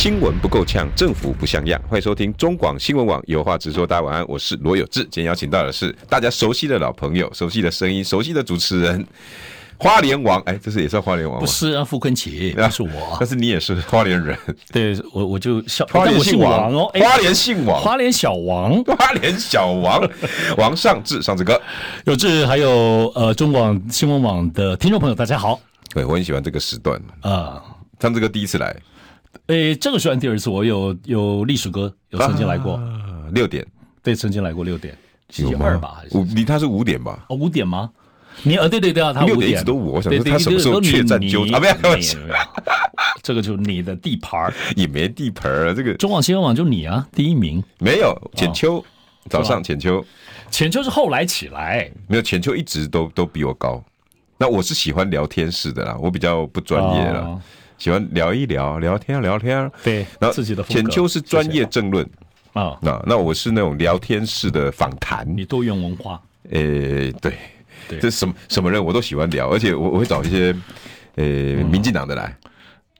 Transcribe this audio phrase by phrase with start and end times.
[0.00, 1.82] 新闻不够呛，政府不像样。
[1.88, 3.84] 欢迎收听中广新闻网有话直说。
[3.84, 5.00] 大家晚安，我是罗有志。
[5.02, 9.04] 今天邀请到的是大家熟悉的老朋友、熟悉的声音、熟悉的主持人——
[9.76, 10.40] 花莲王。
[10.42, 11.40] 哎，这是也算花莲王吗？
[11.40, 12.90] 不是啊，傅昆奇，那是我。
[13.18, 14.38] 但是你也是花莲人。
[14.72, 20.08] 对，我我就小花莲姓王哦，花莲姓王，花莲小王，花莲小王，
[20.56, 21.60] 王尚志，尚志哥，
[22.04, 25.58] 有志，还有呃中广新闻网的听众朋友，大家好。
[25.92, 27.60] 对，我很喜欢这个时段啊。
[27.98, 28.76] 尚志哥第一次来。
[29.48, 32.80] 诶，这个算第二次，我有有历史哥有曾经来过，
[33.32, 33.66] 六点，
[34.02, 34.96] 对，曾经来过六点，
[35.30, 36.24] 星期二吧，还是五？
[36.24, 37.24] 你他是五点吧？
[37.28, 37.90] 哦，五点吗？
[38.42, 41.58] 你呃，对对对啊，他五点一直都五，我想说他什么时候确战纠啊？
[41.58, 41.98] 没有，没有，
[43.22, 45.74] 这个就是你的地盘也没地盘啊。
[45.74, 48.84] 这个中广新闻网就你啊，第一名没有浅秋，
[49.30, 50.04] 早上浅秋，
[50.50, 53.82] 浅秋是后来起来，没有浅秋一直都都比我高。
[54.36, 57.40] 那我是喜欢聊天式的啦，我比较不专业了。
[57.78, 62.06] 喜欢聊一聊，聊天聊天，对，然后自己的浅秋是专业政论。
[62.54, 66.20] 啊，那那我是那种聊天式的访谈，你多元文化，
[66.50, 67.32] 诶，对，
[68.00, 70.52] 这什么什么人我都喜欢聊，而且我我会找一些
[71.16, 72.36] 诶民进党的来，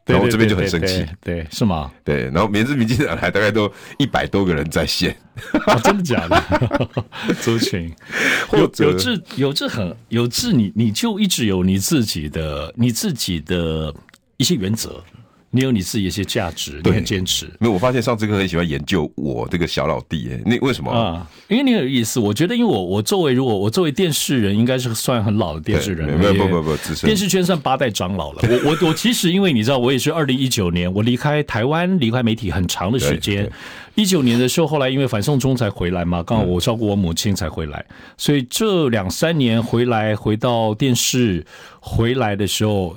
[0.05, 1.91] 然后我这边就很生气，对，是吗？
[2.05, 5.17] 对，然后每次民进党来大概都一百多个人在线，
[5.83, 6.89] 真的假的？
[7.41, 7.93] 族群。
[8.53, 13.93] 有有志有志很有志，你你就一直有你自己的你自己的。
[14.39, 15.03] 一些原则，
[15.51, 17.47] 你有你自己一些价值，你很坚持。
[17.59, 21.29] 没有，我发现上次哥很喜欢研究我这个小老弟，哎，那为什么啊？
[21.49, 22.21] 因为你很有意思。
[22.21, 28.43] 我觉得，因为我我作为如果我作为电视人，应该是算很老的电视人，没有，不不不，电视圈算八代长老了。
[28.65, 33.51] 我 我我其实因为你知道，我也是二零一九年我离开台湾，离开媒体很长的时间。
[33.97, 37.85] 一九年的时候，后来因为反送中才回来嘛，刚好我照顾我母亲才回来，
[38.17, 41.45] 所以这两三年回来回到电视
[41.81, 42.97] 回来的时候。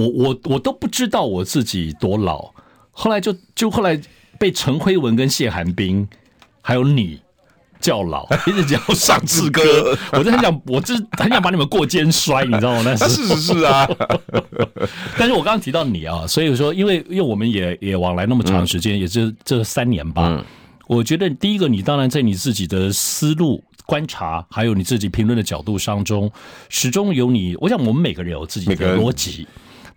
[0.00, 2.50] 我我我都不知道我自己多老，
[2.90, 4.00] 后来就就后来
[4.38, 6.08] 被陈辉文跟谢寒冰
[6.62, 7.20] 还有你
[7.80, 12.82] 叫老， 一直叫 上志哥，我就很想，我就很想把你们过肩摔，你知道吗？
[12.84, 13.88] 那是是是啊，
[15.18, 20.28] 但是我刚刚提到你啊，所以说，因为因为我们也也往来那么长时间，嗯、也就这三年吧。
[20.28, 20.44] 嗯、
[20.86, 26.30] 我觉得第一个，你当然在你自己的思路观察，还有你自己评论的角度当中，
[26.68, 27.56] 始终有你。
[27.60, 29.46] 我想我们每个人有自己的逻辑。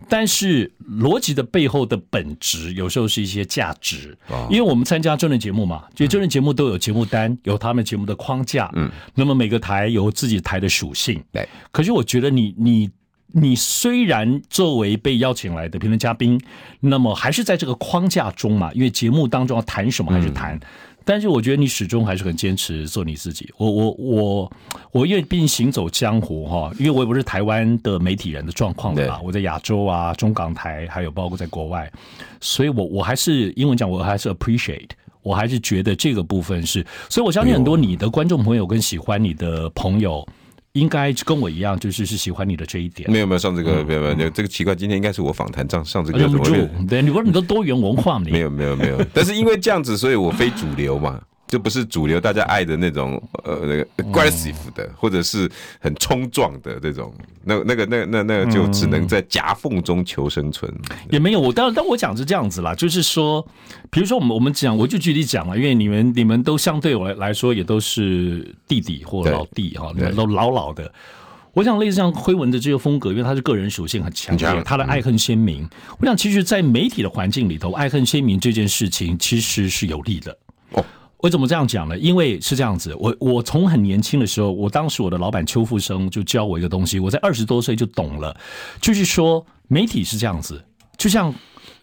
[0.08, 0.70] 但是
[1.00, 4.16] 逻辑的背后的本质，有时候是一些价值。
[4.50, 8.70] 因为我们参加真人节目嘛，就真人节目都有节目单，有他们节目的框架。
[8.74, 11.22] 嗯，那么每个台有自己台的属性。
[11.32, 11.48] 对。
[11.70, 12.90] 可是我觉得你你
[13.32, 16.40] 你虽然作为被邀请来的评论嘉宾，
[16.80, 20.58] 那么还是在这个框架中嘛，因为节目当中要谈什么还是谈。
[21.04, 23.52] 但是我觉得你始终还是很坚持做你自己。
[23.56, 24.52] 我我我
[24.90, 31.90] 我因为毕竟行走江湖哈，因为我也不是台湾的媒体人的状况嘛，我在亚洲啊、中港台，还有包括在国外，
[32.40, 34.90] 所以我我还是英文讲，我还是 appreciate，
[35.22, 40.26] 我还是觉得这个部分是，所以我相信很多你的观众朋友跟喜欢你的朋友。
[40.74, 43.08] 应该跟我一样，就是是喜欢你的这一点。
[43.10, 46.18] 没有没有，上这个没有没有，这个奇怪，今天应该是我访谈上上这个。
[46.18, 46.52] 忍不住，
[46.88, 48.26] 对，你不是你都多元文化吗？
[48.28, 51.20] 没有没有没有，但是因为这样子，所以我非主流嘛。
[51.54, 55.48] 就不是主流大家爱的那种，呃，那个 aggressive 的，或者是
[55.78, 60.68] 很冲撞的这种，那那个那那那个就只能在夹缝中求生存。
[61.10, 63.40] 也没有，我当然，但我讲是这样子啦，就是说，
[63.88, 70.92] 比如说我们我们讲，我就举例讲了，因为你们你们都相对我来说也都是弟弟或老弟哈，你们都老老的。
[71.52, 75.64] 我想类似像辉文的这个风格，因为他是个人属性很强烈，他的爱恨鲜明。
[76.00, 80.36] 我想其实，在媒体的环境里头，爱恨鲜明这件事情其实是有利的。
[81.24, 81.96] 为什么这样讲呢？
[81.96, 88.38] 因为是这样子，我我从很年轻的时候，我当时我的老板邱富生就教我一个东西，我在二十多岁就懂了，
[88.78, 90.62] 就是说媒体是这样子，
[90.98, 91.34] 就像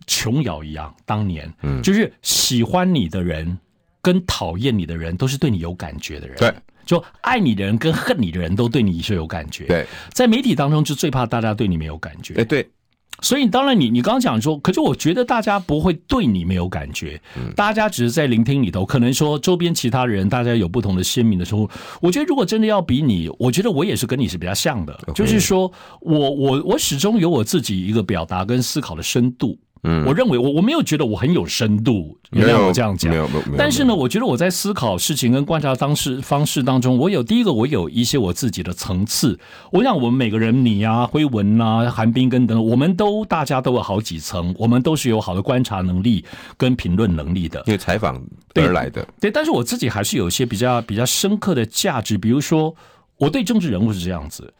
[0.05, 3.57] 琼瑶一样，当年，嗯，就是喜欢你的人
[3.99, 6.53] 跟讨厌你的人都是对你有感觉的人，对，
[6.85, 12.69] 就爱你的人跟恨你的人都对你是有感觉，对，在媒体当中就最怕大家对你没有感觉，哎，对。
[13.21, 17.21] 所以当然你，你你刚刚讲说，可是我觉得大家不会对你没有感觉，
[17.55, 21.69] 大家只是在聆听里头，可能说周边其他人大家有不同的鲜明的时候，
[22.01, 29.57] 我觉得如果真的要比你，我觉得我也是跟你是比较像的，就是说我我我始终有我自己一个表达跟思考的深度。
[29.83, 33.57] 嗯，我认为我我没有觉得我很有深度，原谅我这样讲，没有没有没有。
[33.57, 39.39] 但是呢，我觉得我在思考事情跟观察当时方式当中，我有第一个，我有一些我自己的层次。
[39.71, 46.23] 我想我们每个人，你啊、辉文啊、韩冰跟等等，我们都大家都有好几层，我们都是有好的观察能力
[46.57, 48.21] 跟评论能力的，因为采访
[48.53, 49.07] 而来的。
[49.19, 52.75] 对，但是我自己还是有一些比较比较深刻的价值，比如说
[53.17, 54.53] 我对政治人物是这样子。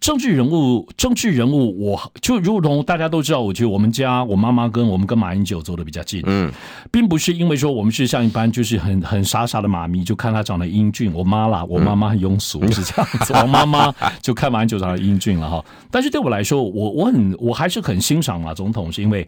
[0.00, 6.52] 政治人物，政治人物，我就如同大家都知道，我觉得我们家我妈妈跟我们跟马英九走的比较近，嗯，
[6.90, 11.12] 并不是因为说我们是像一般就是很很傻傻的妈咪，就看他长得英俊。
[11.12, 13.32] 我妈啦，我妈妈很庸俗，是这样子。
[13.34, 15.64] 我妈妈就看马英九长得英俊了哈。
[15.90, 19.26] 但是对我来说，我我很我还是很欣赏马总统，是因为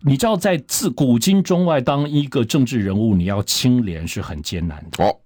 [0.00, 5.04] 你知道，在自古今中外，当一个政治人物，你要清廉是很艰难的。
[5.04, 5.16] 哦。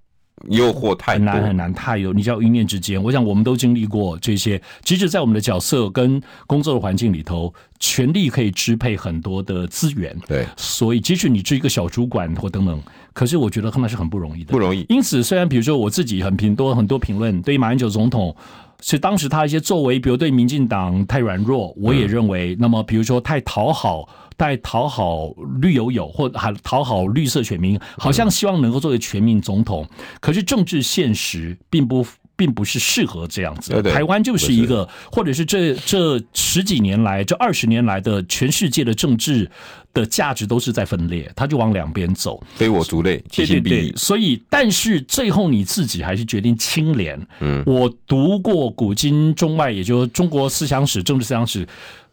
[0.48, 3.02] 诱惑太很难很难，太有你知道一念之间。
[3.02, 10.16] 我想我们都经历过这些，即使在我们的角色跟工作的环境里头，权力可以支配很多的资源。
[10.26, 12.80] 对，所以即使你是一个小主管或等等，
[13.12, 14.86] 可是我觉得他们是很不容易的，不容易。
[14.88, 18.34] 因此，虽然比如说我自己很评多很多评论，对于马英九总统
[18.80, 24.08] 是当时他一些作为，比如对民进党太软弱，我也认为，那么比如说太讨好。
[24.38, 29.84] 太讨好绿油油，或还讨好绿色选民，好像希望能够作为全民总统。
[30.20, 32.06] 可是政治现实并不
[32.38, 33.72] 并不是适合这样子。
[33.72, 39.50] 对对，台湾就是一个，或者是这这十几年来，这二十年来的全世界的政治
[39.92, 43.92] 的价值都是在分裂，它就往两边走，非我族类，其心必异。
[43.96, 47.20] 所以，但是最后你自己还是决定清廉。
[47.40, 51.66] 嗯，我读过古今中外，也就是中国思想史、政治思想史。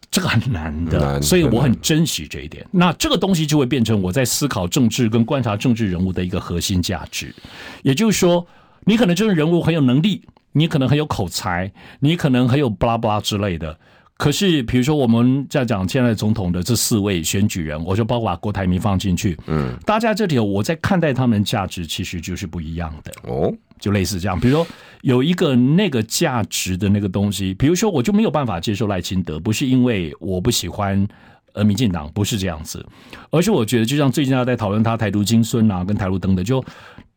[0.08, 2.64] 这个很难的，所以我很珍惜这一点。
[2.70, 7.34] 那这个东西就会变成我在思考政治跟观察政治人物的一个核心价值。
[7.82, 8.46] 也就是说，
[8.86, 10.22] 你可能就是人物很有能力，
[10.52, 13.78] 你可能很有口才，你可能很有巴拉巴拉之类的。
[14.16, 23.12] 可是，比如说我们在讲现在总统的这四位选举人，我就包括把郭台铭放进去，嗯，大家这里我在看待他们价值，其实就是不一样的。
[23.24, 23.52] 哦。
[23.78, 24.66] 就类似这样，比如说
[25.02, 31.06] 有一个那个价值的那个东西，比如说我就没有办法接受赖清德，不是因为我不喜欢
[31.52, 32.82] 呃民进党，不是这样子，
[33.30, 36.64] 而是我觉得就像最近大家在讨论他台独金孙啊，跟台独等等，就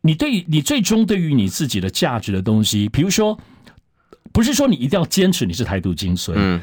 [0.02, 3.38] 你对你最终对于你自己的价值的东西，比如说
[4.32, 6.60] 不是说你一定要坚持你是台独精髓，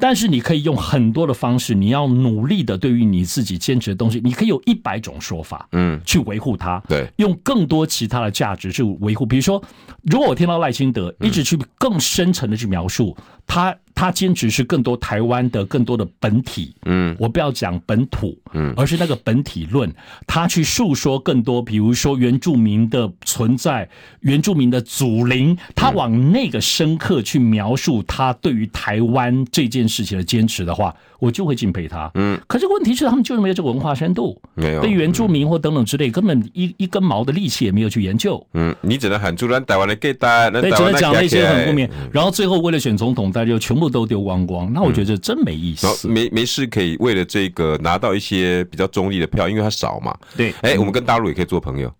[0.00, 6.82] 但是你可以用很多的方式，你要努力的对于你自己坚持的东西，你可以有一百种说法，嗯，去维护它。
[6.88, 9.24] 对，用更多其他的价值去维护。
[9.26, 9.62] 比如说，
[10.02, 13.16] 如果我听到赖清德一直去更深层的去描述
[13.46, 13.76] 他。
[13.98, 19.90] 他坚持是更多台湾的更多的本体，嗯，我不要讲本土，嗯，而是那个本体论。
[20.26, 23.88] 他去诉说更多，比如说原住民的存在，
[24.20, 32.10] 原住民的祖灵，他往那个深刻去描述他对于台湾这件事情的坚持的话，我就会敬佩他。
[32.14, 38.46] 嗯，可是问题是，他们就是没有这个文化深度，没有对原住民或等等之类，根本一一根毛的力气也没有去研究。
[38.52, 43.86] 嗯，你只能喊出来台湾的给单，对，只能讲那些很负面，然后最后为了选总统，大家就全部。
[43.96, 46.08] 都丢光光，那我觉得真没意思。
[46.08, 50.12] 嗯、没没事可以为了这个拿到一些比较中立的票，因为它少嘛。
[50.36, 51.90] 对，哎、欸，我们跟大陆也可以做朋友。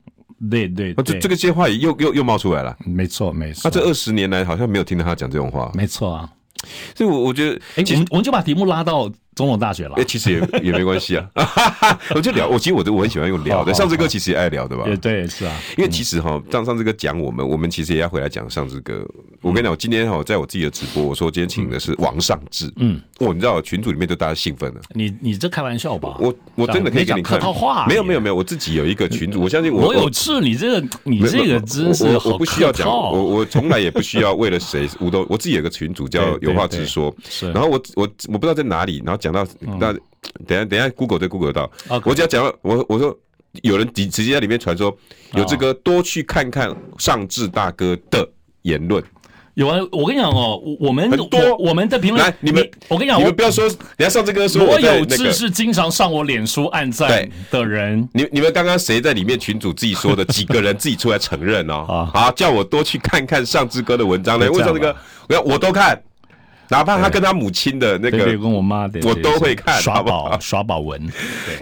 [0.50, 2.76] 对对，对，这这个些话也又又又冒出来了。
[2.84, 5.70] 没错没错，那这二十年来好像没有听到他讲这种话。
[5.74, 6.28] 没错啊，
[6.94, 9.10] 所以我我觉得，哎、欸，我们我们就把题目拉到。
[9.36, 11.28] 总统大选了，哎，其实也也没关系啊，
[12.16, 14.84] 我就聊，我其实我都我很喜欢用聊的，上次哥其实也爱聊的吧？
[14.88, 19.06] 也对是啊，因为其实哈，上上次哥讲我们，我们其实也要回来讲上次哥。
[19.42, 26.16] 我跟你讲，我今天哈，在我自己的直播，我说今天请的是王尚志，嗯，哇，你知道群组里面都大家兴奋了，你你这开玩笑吧？
[26.18, 39.46] 我我真的可以跟你客套话，没有没有没有，我自己有一个群组，我相信我我有次，你这个你这个真是我不需要讲，我我从来也不需要为了谁， 我都我自己有个群组叫有话直说，是，然后我我我不知道在哪里，然后讲到
[39.78, 39.94] 那。
[40.44, 41.70] 等下，等下，Google 对 Google 到。
[42.04, 43.16] 我只要讲到我，我说
[43.62, 44.94] 有人直直接在里面传说
[45.34, 48.28] 有这个多去看看上志大哥的
[48.62, 49.02] 言论。
[49.54, 58.06] 有啊，我跟你讲哦，我们很多我，我们的评论，来你们，我跟你讲，你们不要说，等下尚志哥说我、有志是经常上我脸书按赞的人。
[58.12, 60.24] 你你们刚刚谁在里面群主自己说的？
[60.24, 62.10] 几个人自己出来承认哦？
[62.12, 64.50] 好，叫我多去看看上志哥的文章呢？
[64.50, 64.96] 为什么这个？
[65.28, 66.02] 我要我都看。
[66.68, 71.00] 哪怕他跟他母亲的那个，跟我妈的，我都会看，耍宝耍宝文，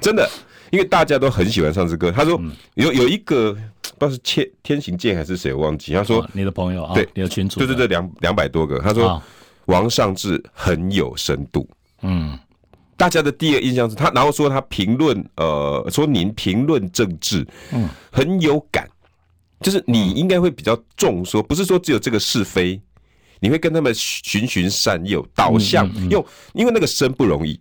[0.01, 0.29] 真的，
[0.71, 2.11] 因为大家都很喜欢唱这歌。
[2.11, 2.41] 他说
[2.75, 5.93] 有有一个不知道是天天行健还是谁，我忘记。
[5.93, 8.79] 他说你的朋友啊，对，你的群组，对对对，两两百多个。
[8.79, 9.23] 他说
[9.67, 11.69] 王尚志很有深度，
[12.03, 12.39] 嗯，
[12.97, 18.89] 大家的第一个印象是他，然后说他评论，呃，说您评论政治，嗯，很有感，
[19.61, 22.81] 就是你应该会比较重说，不是说只有这个是非。
[23.45, 26.25] 你会跟他们循循善诱，导向用，
[26.55, 27.61] 因为那个深不容易。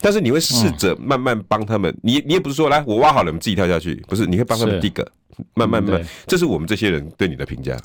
[0.00, 5.06] 但是你会试着慢慢帮他们，嗯、你你也不是说来我挖好了，你们自己跳下去，不是，你会帮他们 dig，
[5.52, 7.76] 慢慢慢，这是我们这些人对你的评价。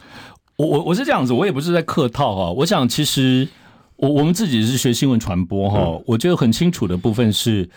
[0.56, 2.52] 我我我是这样子，我也不是在客套哈。
[2.52, 3.46] 我想其实
[3.98, 7.70] 我我们自己是学新闻传播哈，嗯、我觉得很清楚的部分是。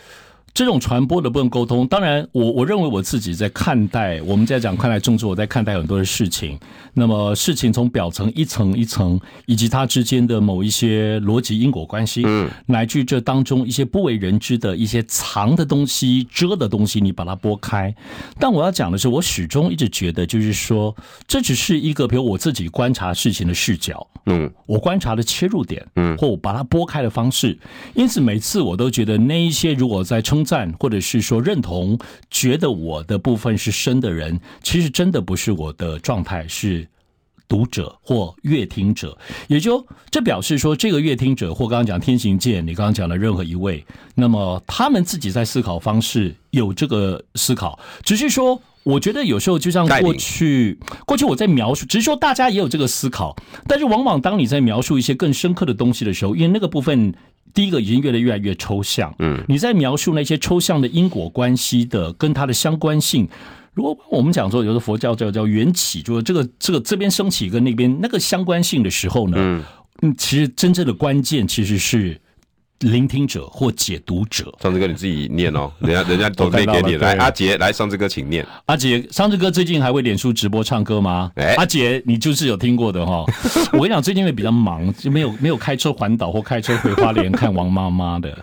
[0.53, 6.59] 这种传播的部分沟通，当然我，我我认为我自己在看待，我们在讲看待政治，我在看待很多的事情。
[6.93, 17.91] 那么事情从表层一层一层，以及它之间的某一些逻辑因果关系，嗯，乃至这当中一些不为人知的一些藏的东西、遮的东西，你把它拨开。
[18.37, 20.95] 但我要讲的是，我始终一直觉得，就是说，
[21.27, 27.57] 这只是一个比如我自己观察事情的视角，嗯，我观察的切入点，嗯，或我把它拨开的方式。
[27.95, 30.42] 因此，每次我都觉得那一些如果在称。
[30.43, 31.97] 赞，或者是说认同，
[32.29, 36.87] 觉得我的部分是深的人，其实真的不是我的状态，是
[37.47, 39.17] 读者或阅听者。
[39.47, 43.85] 也就这表示说，这个阅听者或刚刚讲天行健，你刚刚讲的任何一位，
[44.15, 53.35] 那么他们自己在思考方式有这个思考，只是说，我觉得有时候就像过去，过去我在描述，只是说大家也有这个思考，
[53.67, 57.13] 但是往往当你在描述一些更深刻的东西的时候，因为那个部分。
[57.53, 63.27] 第一个已经越来越来越抽象，嗯，你在描述那些抽象的因果关系的跟它的相关性，
[63.73, 69.63] 如果我们讲说有的佛教叫叫缘起，就是这个这个这边升起跟那边那个相关性的时候呢，
[70.01, 72.19] 嗯，其实真正的关键其实是。
[72.83, 77.13] 聆听者或解读者，上志哥你自己念哦，人家人家都背给你来。
[77.19, 78.45] 阿杰来，上志哥请念。
[78.65, 81.31] 阿杰，上志哥最近还会脸书直播唱歌吗？
[81.35, 83.25] 哎，阿杰，你就是有听过的哈。
[83.73, 88.37] 我跟你讲，最近会比较忙，就没有没有开车环岛或开车回花莲看王妈妈的。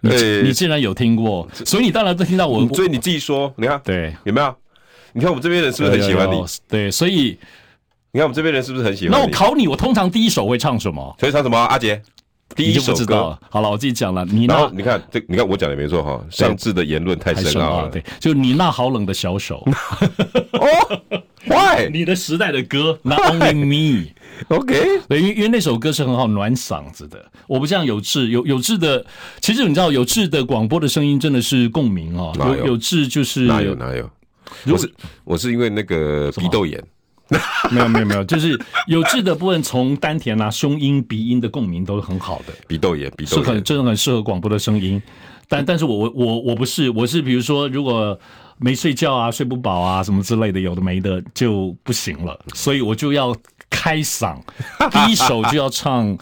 [0.00, 0.10] 你
[0.42, 2.66] 你既然有听过，所以你当然都听到我。
[2.74, 4.54] 所以你自己说，你看对有没有？
[5.12, 6.42] 你看我们这边人是不是很喜欢你？
[6.68, 7.38] 对，所以
[8.12, 9.18] 你看我们这边人是不是很喜欢？
[9.18, 11.16] 那我考你，我通常第一首会唱什么？
[11.18, 11.58] 所以唱什么？
[11.58, 12.00] 阿杰。
[12.54, 14.24] 第一首歌，好了，我自己讲了。
[14.24, 16.24] 你那，你看这，你看我讲的没错哈。
[16.30, 19.62] 上志的言论太深奥了，对，就你那好冷的小手。
[20.52, 21.02] 哦
[21.46, 21.88] ，Why？
[21.92, 25.00] 你的时代的歌，Not Only Me，OK？
[25.08, 27.30] 对，因为因为那首歌是很好暖嗓子的。
[27.46, 29.04] 我不像有志，有有志的，
[29.40, 32.32] 其实你知道有志的广播的声音真的是共鸣哦。
[32.38, 34.08] 有有志就是哪有哪有？
[34.72, 36.82] 我是我是因为那个鼻窦炎。
[37.70, 42.52] 没有没有没有，就是有志的部分，从丹田啊、胸音、鼻音的共鸣都是很好的。
[42.68, 45.02] 鼻窦炎，鼻窦炎是很真的很适合广播的声音。
[45.48, 48.18] 但但是我我我我不是，我是比如说，如果
[48.58, 52.38] 没睡觉啊、睡不饱啊什么之类的，有的没的就不行了。
[52.54, 53.34] 所以我就要
[53.68, 54.38] 开嗓，
[54.90, 56.16] 第一首就要唱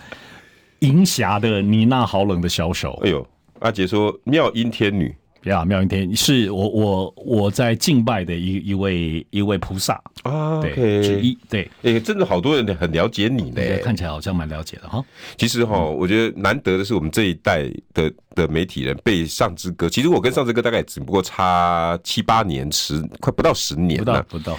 [0.81, 2.99] 银霞的《你那好冷的小手》。
[3.07, 3.27] 哎呦，
[3.61, 5.15] 阿杰说妙音天女。
[5.51, 15.05] 呀，妙音天是我我我在敬拜的一一位一位菩萨啊，对之一对，哎，真的好多人很了解你呢，看起来好像蛮了解的哈。
[15.37, 24.59] 其实哈，我觉得难得的是我们这一代的的媒体人被上之哥，其实我跟上之哥大概只不过差七八年，十快不到十年了，不到不到。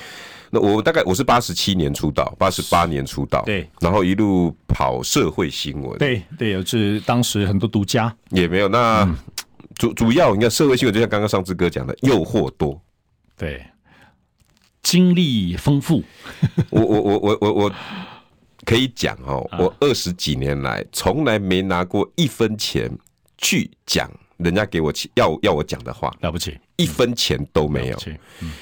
[0.52, 8.16] 那我大概我是八十七年出道，八十八年出道，对，然后一路跑社会新闻，对对，有是当时很多独家。
[8.30, 9.10] 也没有那。
[9.78, 12.82] 主主要你看社会新闻，就像刚刚上志哥讲的，诱惑多，
[13.38, 13.66] 对，
[14.82, 16.04] 经历丰富。
[16.70, 17.72] 我我我我我我
[18.66, 22.90] 可以讲哦，我二十几年来从来没拿过一分钱
[23.38, 27.98] 去讲人家给我钱要要我讲的话，了不起，一分钱都没有，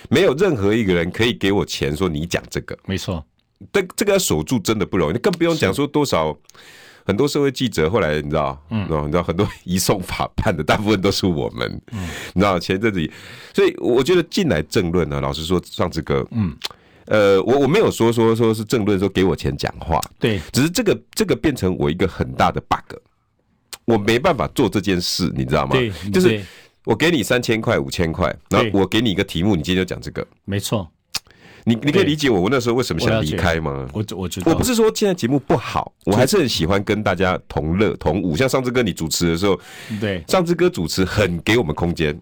[0.10, 3.24] 没有任何一个人可以给我钱说你讲这个，没错，
[3.72, 6.38] 但这个要守住真的不容易，你更不用讲说多少。
[7.06, 13.12] 很多社会记者后来你知道，嗯，你知道很多移送法办的大部分都是我们，嗯，你知道前阵子，
[13.54, 16.56] 所以我觉得进来政论呢，老实说，上次哥，嗯，
[17.06, 22.98] 呃，我我没有说说说是政论说给我钱讲话，对，只是这个这个变成我一个很大的 bug，
[23.86, 25.76] 我没办法做这件事，你知道吗？
[25.76, 26.42] 对，就是
[26.86, 30.90] 我给你三千块五千块，然后我给你一个题目，你今天就讲这个，没错。
[31.66, 33.88] 你你可以理解我我那时候为什么想离开吗？
[33.94, 38.36] 我我知道，我不是说现在节目不好，我还是很喜欢跟大家同乐同舞。
[38.36, 39.60] 像上次哥你主持的时候，
[40.02, 42.20] 对，上次哥主持很给我们空间，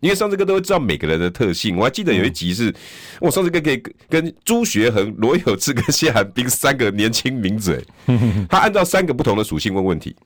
[0.00, 1.76] 因为上次哥都会知道每个人的特性。
[1.76, 2.74] 我还记得有一集是，
[3.20, 7.84] 我上次哥可以跟朱学恒、罗有志跟谢寒冰三个年轻名嘴，
[8.50, 10.16] 他按照三个不同的属性问问题，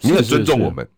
[0.00, 0.88] 你很尊重我们。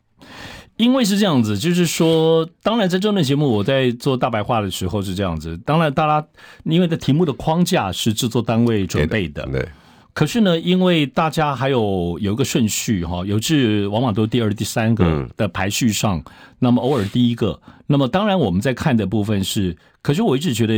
[0.82, 5.56] 因为是这样子，就是说，当然在这类节目，我在做大白话的时候是这样子。
[5.58, 6.26] 当然，大家
[6.64, 9.68] 因为的题目的框架是制作单位准备的，对。
[10.12, 16.20] 可是呢，因为大家还有有一个顺序哈，有志往往都第二、第三个的排序上，
[16.58, 17.60] 那么偶尔第一个。
[17.86, 20.74] 那么当然我们在看的部分是，可是我一直觉得，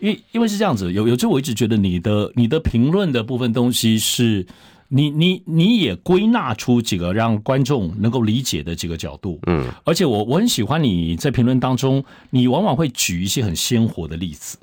[0.00, 4.46] 因因为是这样子，有有志我一直觉得你的你的评论的部分东西是。
[4.94, 14.58] 你你你也归纳出几个让观众能够理解的几个角度，嗯，而且我我很喜欢你在评论当中，你往往会举一些很鲜活的例子。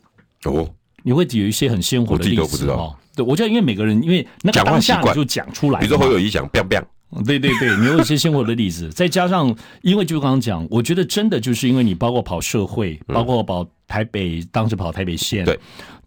[0.46, 0.70] 哦，
[1.02, 6.84] 你会举一些很鲜活的例子，我不知道，对，我觉得因为每个人因为那个当下你就讲出来，比如说侯友谊讲 biang biang。
[7.26, 15.60] 对对对，你有一些鲜活的例子， 再加上，因为就刚刚讲，我觉得真的就是因为你包括跑社会，包括跑台北，当时跑台北县，对，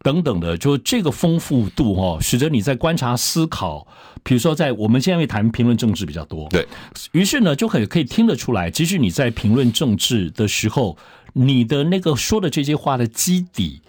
[0.04, 3.84] 等等的，就这个丰富度哈，使得你在观察思考，
[4.22, 6.66] 比如说在我们现在会谈评论政治比较多，对，
[7.12, 10.96] 于是呢，就可以可以听得出来，其实你在评论政治的时候，
[11.32, 13.82] 你的那个说的这些话的基底，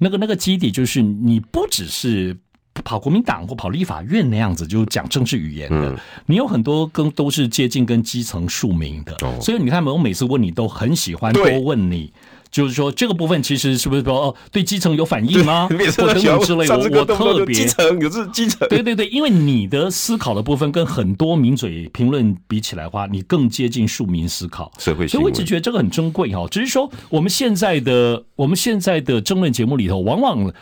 [0.00, 2.36] 那个那个基底就是你不只是。
[2.84, 12.12] 跑国民党或跑立法院那样子就讲政治语言的，你有很多跟都是接近跟基层庶民的，所以你看，我每次问你都很喜欢多问你，
[12.50, 15.68] 就是说这个部分其实是不是说哦对基层有反应吗？
[15.68, 26.46] 或等等之类的，我特别基层有是基层，对对对，因为你的思考的部分跟很多名嘴评论比起来的话，你更接近庶民思考，社会，所以我一直觉得这个很珍贵哈。
[26.50, 30.52] 只是说我们现在的我们现在的争论节目里头，往往。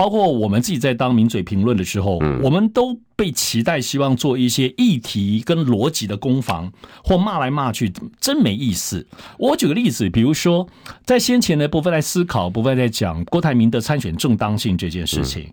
[0.00, 6.72] 包括我们自己在当名嘴评论的时候，我们都被期待希望做一些议题跟逻辑的攻防，
[7.04, 9.06] 或骂来骂去，真没意思。
[9.36, 10.66] 我举个例子，比如说
[11.04, 15.52] 在先前的部分在思考，部分在讲郭台铭的参选正当性这件事情。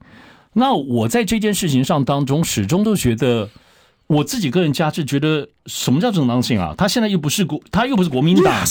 [0.54, 3.50] 那我在这件事情上当中，始终都觉得
[4.08, 6.74] 我自己个人价值觉得，什么叫正当性啊？
[6.78, 8.64] 他现在又不是国，他又不是国民党，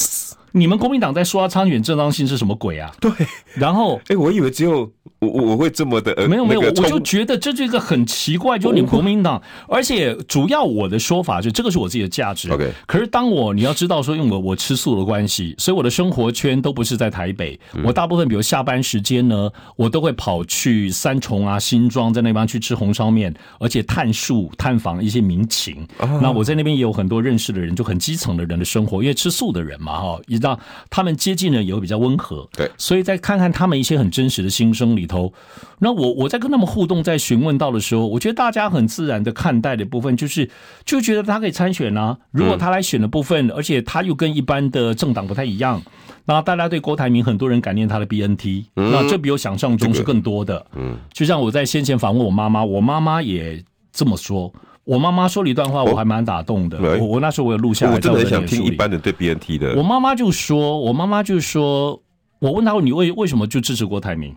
[0.52, 2.90] 你们国民党在说他参选正当性是什么鬼啊？
[2.98, 3.10] 对，
[3.56, 4.90] 然后哎，我以为只有。
[5.18, 12.50] 我我会这么的呃，没有没有，我就觉得这是一个很奇怪，就是你国民党，而且主要我的说法就这个是我自己的价值。
[12.50, 17.58] OK，可是当我你要知道说，因为我我吃素的关系，所以我的生活圈都不是在台北。
[17.82, 25.86] 我大部分比如下班时间呢，我都会跑去三重啊、新庄，在那边去吃红烧面，而且探树探访一些民情。
[26.20, 32.46] 那我在那边也有很多认识的人，就很基层的人的生活，因为吃素的人嘛哈，你知道他们接近的也会比较温和。
[32.54, 35.05] 对，所以再看看他们一些很真实的心声里。
[35.06, 35.32] 头，
[35.78, 40.50] 那我我在跟他们互动，在询问到的时候，我觉得大家很自然的看待的部分，就是
[40.84, 42.18] 就觉得他可以参选啊。
[42.30, 45.80] 如果他来选的部分，而且他又跟一般的政党不太一样，
[46.24, 50.66] 那大家对郭台铭很多人感念他的 BNT，那这比我想象中是更多的。
[50.74, 54.52] 嗯，就像我在先前访问我妈妈，我妈妈也这么说。
[54.84, 56.78] 我妈妈说了一段话，我还蛮打动的。
[57.00, 59.74] 我我那时候我有录下来，我真的很想听一般的对 BNT 的。
[59.74, 62.00] 我妈妈就说，我妈妈就说，
[62.38, 64.32] 我问他，你为为什么就支持郭台铭？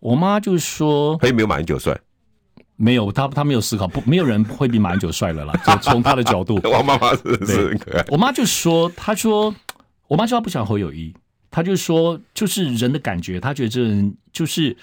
[0.00, 1.98] 我妈就说：“他有没有马英九帅？
[2.76, 5.54] 没有，他他没有思考，不，没有人会比马英九帅了啦。
[5.66, 8.04] 就 从他的角度， 我妈妈是是很可爱。
[8.08, 9.54] 我妈就说：“她说，
[10.08, 11.14] 我妈说她不喜欢侯友谊，
[11.50, 14.76] 她就说就是人的感觉，她觉得这人就是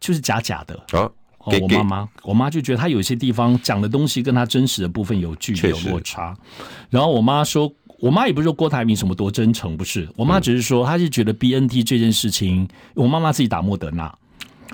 [0.00, 0.74] 就是假假的。
[0.98, 1.10] 啊”
[1.44, 6.34] 我妈妈，我妈就觉得她有些地方讲的东西跟她真实的部分有距离、有落差。
[6.90, 7.70] 然后我妈说。
[8.00, 10.06] 我妈也不是说郭台铭什么多真诚，不是。
[10.14, 14.14] 我妈只是说，她是觉得 BNT 这件事情，我妈妈自己打莫德纳，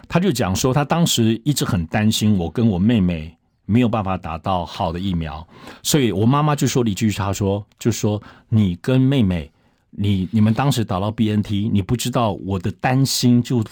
[0.08, 5.46] 她就讲说，他当时一直很担心我跟我妹妹没有办法打到好的疫苗，
[5.82, 9.50] 所以我妈妈就说了一句，她说，就说你跟妹妹，
[9.90, 13.64] 你你们当时打到 BNT，你不知道我的担心就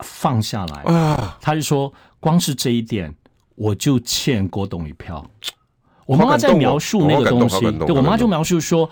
[0.00, 1.38] 放下来啊。
[1.40, 3.14] 她就说，光是这一点，
[3.54, 5.24] 我就欠郭董一票。
[6.04, 8.88] 我妈妈在描述那个东西，对我妈就描述说，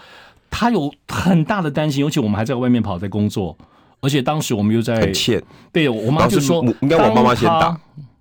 [0.49, 3.57] 她有很大的担心，尤其我们还在外面跑在工作，
[4.01, 5.43] 而且当时我们又在欠。
[5.73, 7.79] 对我妈就说，应该我妈妈先打，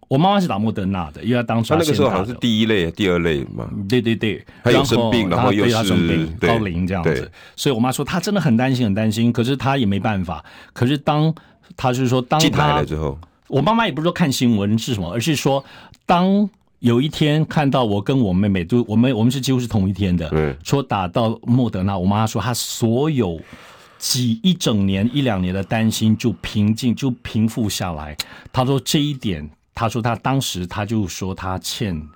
[0.08, 3.70] 我妈妈是打莫德纳的，因为她当初她那个时候好像是第一类、第二类嘛。
[3.88, 10.44] 对对对，她有生病，然后又是高龄这样子，所以我妈说她真的很担心，很担心，可是她也没办法。
[10.74, 11.34] 可是当
[11.76, 15.64] 她就是说，当她来之后，我妈妈也不是说看新闻是什么，而是说
[16.06, 16.50] 当。
[16.80, 23.40] 有一天看到我跟我妹妹，都我们我们是几乎是同一天的，对，说打到莫德纳，我妈说她所有
[24.08, 28.16] 几一整年一两年的担心就平静就平复下来。
[28.54, 32.08] 他说这一点，他说他当时他就说他欠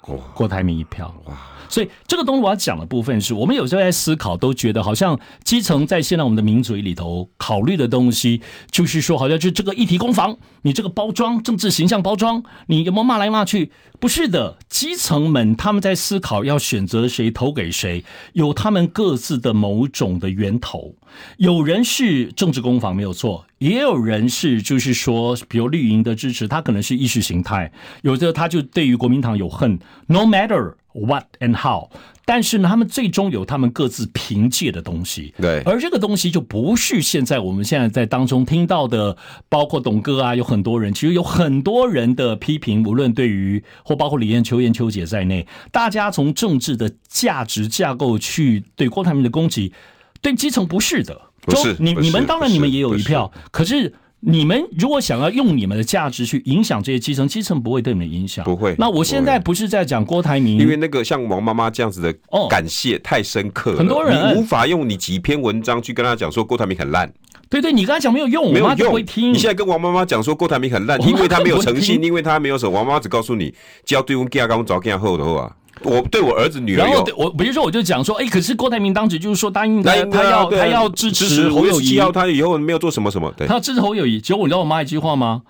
[0.00, 1.14] 郭郭台铭一票。
[1.26, 1.38] 哇
[1.70, 13.70] 所以这个东西我要讲的部分是，我们有时候在思考，都觉得好像基层在现在我们的民主里头考虑的东西，就是说好像就这个议题攻防，你这个包装政治形象包装，你有没有骂来骂去？
[14.00, 20.96] 不是的，基层们他们在思考要选择谁投给谁，有他们各自的某种的源头。
[21.36, 31.88] 有人是政治攻防没有错，也有人是就是说，比如绿营的支持，他可能是意识形态，有的他就对于国民党有恨，no matter what and how。
[32.26, 39.16] 但是呢，他们最终有他们各自凭借的东西，对，而这个东西就不是现在我们现在在当中听到的，
[39.48, 49.72] 包括董哥啊，有很多人，其实有很多人的批评，无论对于或包括李彦秋、颜秋姐在内，大家从政治的价值架构去对郭台铭的攻击，
[50.20, 53.94] 对基层不是的，不是你你们当然你们也有一票，是可是。
[54.22, 58.74] 你们如果想要用你们的价值去影响这些基层，基层不会对你们影响，不会。
[58.78, 62.14] 那我现在不是在讲郭台铭，因为那个像王妈妈这样子的
[62.50, 67.10] 感谢太深刻了，很多人你无法用你几篇文章去跟他讲说郭台铭很烂。
[67.48, 68.92] 对对，你刚才讲没有用，没有用。
[68.92, 69.32] 会听。
[69.32, 72.72] 你现在跟王妈妈讲说郭台铭很烂，因为他没有诚信，因为他没有什么。
[72.72, 73.54] 王妈妈只告诉你，
[73.86, 75.56] 只要对我家刚找更后的话。
[75.82, 84.20] 我对我儿子女儿，然后我比如说我就讲说，哎，可是郭台铭当时就是说答应他，他要他要支持侯友谊，要他以后没有做什么什么，对，他要支持侯友谊。
[84.20, 85.42] 结果你知道我妈一句话吗？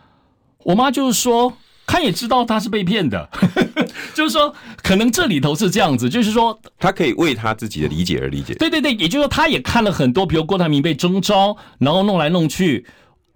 [0.64, 1.52] 我妈就是说，
[1.86, 3.28] 他也知道他是被骗的，
[4.14, 8.54] 就是说可能这里头是这样子，就是说他可以为他自己的理解而理解。
[8.54, 12.86] 对对对，也就是说他也看了很多，比如郭台铭被征召，然后弄来弄去，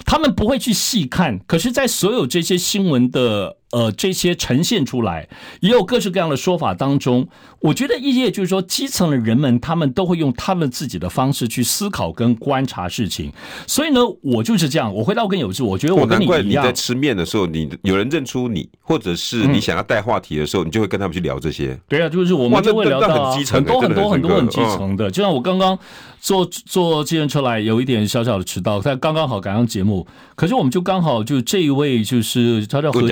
[0.05, 3.57] 他们不会去细看，可是，在所有这些新闻的。
[3.75, 7.27] 呃，这些呈现出来，也有各式各样的说法当中，
[7.59, 13.33] 我觉得一些就是说，基层的人们他们都会用他们自己的方式去思考跟观察事情。
[13.67, 14.95] 所以呢，我就是这样。
[14.95, 16.37] 我回到跟有志，我觉得我跟你一样。
[16.37, 21.77] 难怪你在吃面的时候，你有人认出你，或者是你想要带话题的时候，你就会跟他们去聊这些。
[21.89, 25.11] 对啊，就是我们就会聊到很多很多很多很基层的。
[25.11, 25.77] 就像我刚刚
[26.21, 30.07] 坐坐计程车来，有一点小小的迟到，但刚刚好赶上节目。
[30.37, 33.03] 可是我们就刚好就这一位就是他叫何。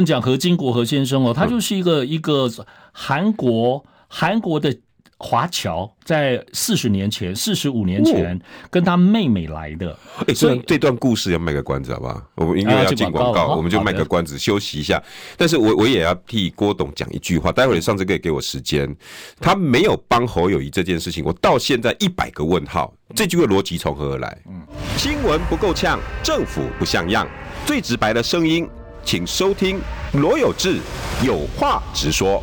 [0.00, 2.50] 我讲何金国何先生哦，他就是一个、嗯、一个
[2.90, 4.74] 韩国韩国的
[5.18, 9.90] 华侨，在四十年前、四十五年前跟他妹妹来的。
[10.20, 12.22] 哎、欸，所以这段故事要卖个关子好不好？
[12.36, 15.02] 我们因为要进广告，我们就卖个关子，休息一下。
[15.36, 18.96] 但是我我也要替郭董讲一句话，待会儿上次可以给我时间。
[19.38, 22.90] 他没有帮侯友谊这件事情，我到现在一百个问号。
[23.14, 24.38] 这句话逻辑从何而来？
[24.48, 27.28] 嗯，新闻不够呛，政府不像样，
[27.66, 28.66] 最直白的声音。
[29.04, 29.80] 请收听
[30.14, 30.78] 罗有志
[31.24, 32.42] 有话直说。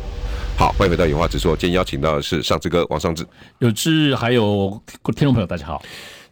[0.56, 1.56] 好，欢迎回到有话直说。
[1.56, 3.26] 今天邀请到的是尚志哥王尚志，
[3.58, 5.82] 有志还有听众朋友，大家好。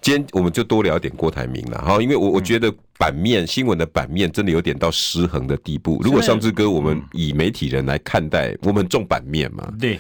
[0.01, 6.01] 今天我们就多聊一点郭台铭了哈，因为我我觉得版面、嗯、新闻的版面真的有点到失衡的地步。
[6.03, 9.73] 如果尚志哥，我们以媒体人来看待，我们重版面嘛？
[9.81, 9.99] 对，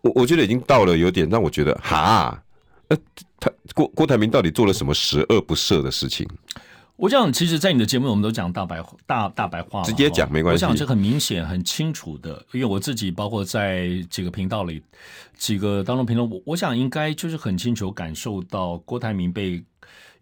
[0.00, 2.40] 我我觉得已经到了有点让我觉得哈，
[2.88, 2.96] 呃，
[3.40, 6.26] 他郭郭台铭到底做了什么十恶不赦的事情？
[6.96, 10.64] 我想，其实，在你的节目，我们都讲大白大大白话，直接讲没关系。
[10.64, 14.80] 我想这很明显、很清楚的，因为我自己包括在几个频道里，
[15.36, 19.62] 几个当中评论，我我想应该就是很清楚感受到郭台铭被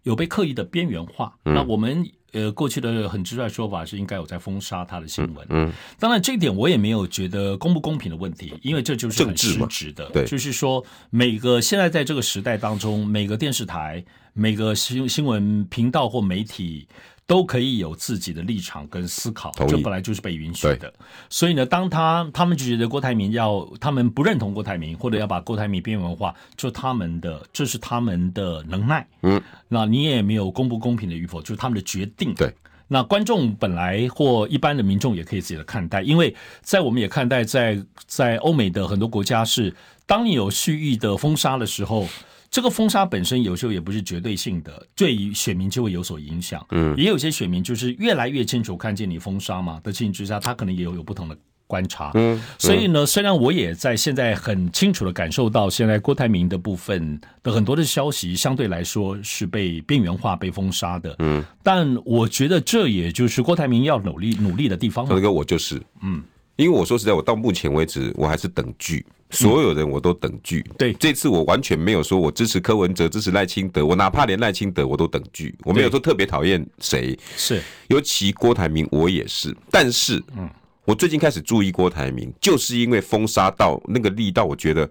[0.03, 1.33] 有被刻意的边缘化。
[1.45, 5.45] 嗯、那我们呃过去的很直率说法是应该有在封杀他的新闻。
[5.49, 10.09] 嗯，嗯当然这一点我也没有觉得公不公平的问题，因为这就是很失职的。
[10.11, 14.03] 对，就是说每个现在在这个时代当中，每个电视台。
[14.33, 16.87] 每个新新闻频道或媒体
[17.31, 20.93] 都可以有自己的立场跟思考，这本来就是被允许的。
[21.29, 29.07] 所以呢，当他他们就觉得郭台铭要，他们不认同郭台铭，或者要把郭台铭边缘化，就他们的，这是他们的能耐。
[29.21, 32.33] 嗯，那你也没有公不公平的与否，就是他们的决定。
[32.35, 32.53] 对，
[32.89, 39.73] 那观众本来或一般的民众也可以自己的看待，因为在我们也看待在，在在欧美的很多国家是，
[40.05, 42.09] 当你有蓄意的封杀的时候。
[42.51, 46.63] 这个封杀本身有时候也不是绝对性的，对于选民就会有所影响。
[46.71, 52.11] 嗯，也有些选民就是越来越清楚看见你封杀嘛的情形之下，他可能也有有不同的观察。
[52.15, 61.15] 嗯，所以呢，虽然我也在现在很清楚的感受到，现在郭台铭的部分的很多的消息相对来说是被边缘化、被封杀的。
[61.19, 65.07] 嗯，但我觉得这也就是郭台铭要努力努力的地方。
[65.09, 66.21] 那个我就是，嗯，
[66.57, 69.05] 因为我说实在，我到目前为止我还是等剧。
[69.31, 80.49] 所有人我都等剧，对，这次我完全没有说我支持柯文哲，支持赖清德，我哪怕连赖清德我都等剧，我没有说特别讨厌谁，是，尤其郭台铭我也是，但是，嗯，
[80.85, 84.89] 我最近开始注意郭台铭，就是因为封杀到那个力道，我觉得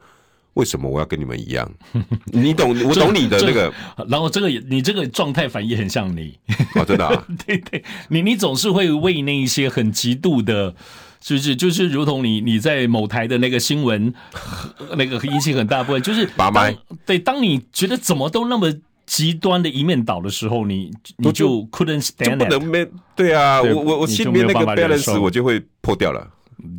[0.54, 1.70] 为什么我要跟你们一样？
[2.32, 3.72] 你懂，我懂你的那个，
[4.08, 6.38] 然后这个也，你这个状态反应很像你，
[6.74, 10.74] 哦，真的啊， 对对，你你总是会为那一些很极度的。
[11.22, 14.12] 是不是就是如同你你在某台的那个新闻，
[14.96, 18.72] 那个引起很大部分，就是当对，当你觉得怎么都那么
[19.06, 26.26] 极端的一面倒的时候，你你就 couldn't stand，就不能没对啊，我我我心里面那个 balance 我就会破掉了，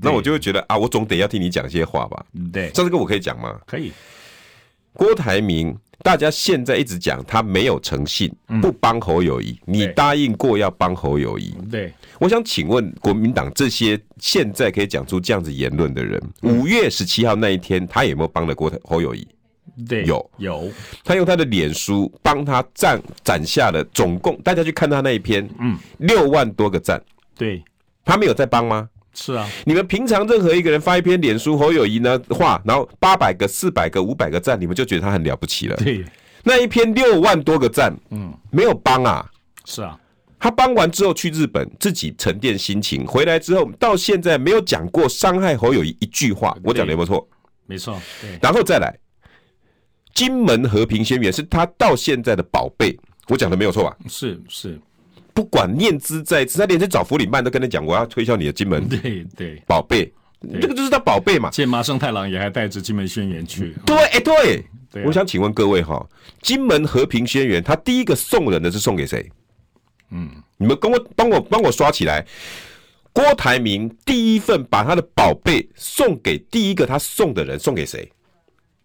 [0.02, 2.26] 那我就会觉得啊，我总得要听你讲一些话吧。
[2.52, 3.60] 对，这个我可以讲吗？
[3.66, 3.92] 可以。
[4.94, 5.74] 郭台铭
[6.04, 8.30] 大家现在一直讲他没有诚信，
[8.62, 9.58] 不帮侯友谊。
[9.66, 11.56] 你答应过要帮侯友谊。
[11.70, 19.28] 对，我想请问国民党这些现在可以讲出这样子言论的人，五月十七号那一天，他有没有帮得过侯友谊？
[19.90, 20.72] 对，有有。
[21.04, 27.02] 他用他的脸书帮他赞攒下了总共，大家去看他那一篇，嗯，六万多个赞。
[27.36, 27.64] 对，
[28.06, 28.88] 他没有在帮吗？
[29.16, 35.76] 是啊，你们平常任何一个人发一篇脸书侯友谊呢话，然后八百个、四百个、五百个赞，你们就觉得他很了不起了。
[35.78, 36.06] 对，
[36.44, 39.28] 那一篇六万多个赞，嗯，没有帮啊。
[39.66, 40.00] 是啊，
[40.42, 46.58] 他帮完之后去日本自己沉淀心情，回来之后到现在没有讲过伤害侯友谊一句话。
[46.64, 47.30] 我讲的有没有错？
[47.68, 48.02] 没错。
[48.20, 48.98] 对，然后再来，
[50.16, 53.00] 金门和平宣言是他到现在的宝贝。
[53.28, 53.96] 我讲的没有错吧？
[54.10, 54.82] 是是。
[55.32, 60.12] 不管念兹在兹，他连去找弗里曼都跟他讲，我要推销你的金门， 对对，宝贝，
[60.60, 61.52] 这个就是他宝贝嘛。
[61.52, 63.76] 见麻生太郎也还带着金门宣言去。
[63.86, 64.66] 对，哎对，
[65.06, 66.04] 我想请问各位哈，
[66.42, 69.32] 金门和平宣言，他第一个送人的是送给谁？
[70.12, 72.26] 嗯，你们跟我帮我帮我刷起来。
[73.14, 78.10] 郭台铭第一份把他的宝贝送给第一个他送的人，送给谁？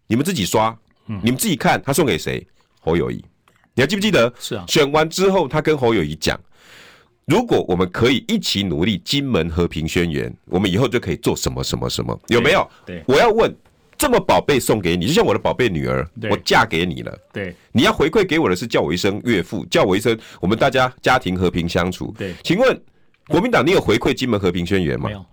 [0.08, 2.44] 你们自己刷，嗯你们自己看他送给谁？
[2.80, 3.24] 侯友谊。
[3.74, 4.32] 你还记不记得？
[4.40, 6.40] 是啊，选完之后，他跟侯友谊讲
[7.26, 13.54] ：“如果我们可以一起努力，金门和平宣言，我们以后就可以做什么什么什么，有没有？”对，我要问，
[13.98, 22.14] 这么宝贝送给你，就像我的宝贝女儿，我嫁给你了，对，你要回馈给我的是叫我一声岳父，叫我一声我们大家家庭和平相处。
[22.16, 22.82] 对，请问
[23.28, 25.08] 国民党，你有回馈金门和平宣言吗？
[25.08, 25.26] 没有，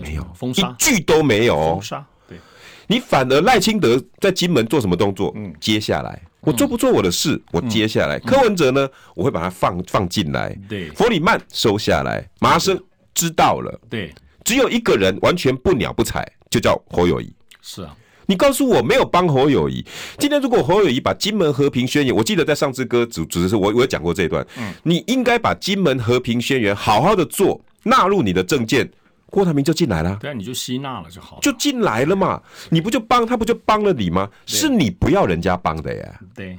[0.00, 1.74] 没有，封杀，一句都没有。
[1.74, 2.38] 封杀，对，
[2.86, 5.32] 你反而赖清德在金门做什么动作？
[5.36, 6.22] 嗯，接下来。
[6.40, 7.42] 我做不做我的事？
[7.50, 8.88] 我接下来，柯文哲呢？
[9.16, 10.56] 我会把他放放进来。
[10.68, 12.80] 对，弗里曼收下来，麻生
[13.14, 13.80] 知道了。
[13.90, 14.14] 对，
[14.44, 17.32] 只有一个人完全不鸟不睬，就叫侯友宜。
[17.68, 19.84] 是啊，你告诉我没有帮侯友谊。
[20.18, 24.46] 今天如果侯友谊把金门和平宣言，我记得在上次歌主主持时，我我有讲过这一段。
[24.56, 28.88] 嗯，你应该把金门和平宣言好好的做，纳入你的政见。
[29.28, 34.30] 郭台铭就进来了，对啊，你就吸纳了就好了，就进来了嘛，你不就帮他不就帮了你吗？
[34.46, 36.20] 是你不要人家帮的呀。
[36.36, 36.56] 对，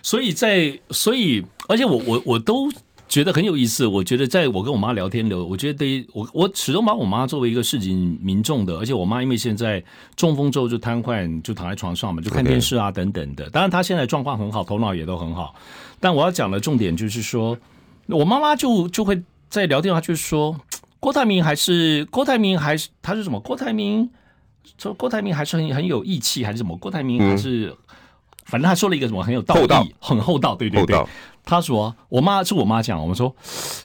[0.00, 2.70] 所以在所以，而且我我我都
[3.08, 3.86] 觉得很有意思。
[3.86, 9.82] 我觉得在我跟我妈聊天的，我觉得对于我我始终把我妈作为一个市井民众的，而且我妈因为现在
[10.14, 13.48] 中风之后就瘫痪，就躺在床上嘛，就看电视啊等等的。
[13.50, 15.54] 当然她现在状况很好，头脑也都很好。
[15.98, 17.58] 但我要讲的重点就是说，
[18.06, 20.54] 我妈妈就就会在聊天的话，就是说。
[21.00, 23.38] 郭台铭还是郭台铭还是他是什么？
[23.38, 24.10] 郭台铭
[24.78, 26.76] 说郭台铭还是很很有义气还是什么？
[26.76, 27.72] 郭台铭还是、
[28.48, 31.00] 反正他说了一个什么很有道义，道很厚道，对对对。
[31.44, 33.34] 他说我妈是我妈讲，我们说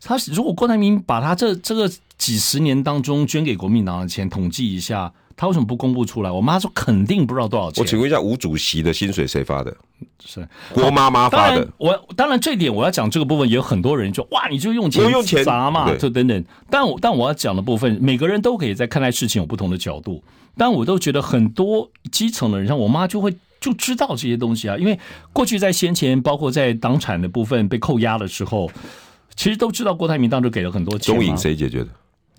[0.02, 5.13] 他如果郭台铭把他这这个几十年当中捐给国民党的钱统计一下。
[5.36, 6.30] 他为什么不公布出来？
[6.30, 7.82] 我妈说肯定不知道多少钱。
[7.82, 9.76] 我请问一下，吴主席的薪水谁发的？
[10.23, 11.67] 是郭妈妈发的。
[11.78, 16.45] 我当然这一点我要讲这个部分，也有很多人说哇，你就用钱用钱砸嘛，就等等。
[16.69, 20.23] 但我但我要讲的部分，每个人都可以在看待事情有不同的角度。
[20.56, 24.99] 但我都觉得很多基层的人，像我妈就会就知道这些东西啊，因为
[25.32, 28.69] 过去在先前，包括在党产的部分被扣押的时候，
[29.38, 31.15] 其实都知道郭台铭当时给了很多钱。
[31.15, 31.88] 中影谁解决的？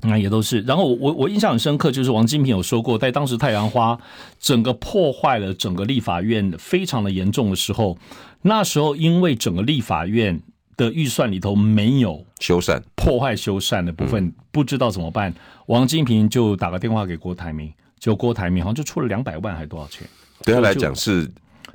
[0.03, 3.99] 那也都是，然后我我印象很深刻，就是王金平有说过，在当时太阳花
[4.39, 7.97] 整个破坏了整个立法院非常的严重的时候，
[8.43, 10.39] 那时候因为整个立法院
[10.77, 15.33] 的预算里头没有修缮破坏修缮的部分，不知道怎么办，
[15.69, 20.07] 王金平就打个电话给郭台铭，就郭台铭好像就出了两百万还是多少钱？
[20.45, 21.31] 对他来讲是，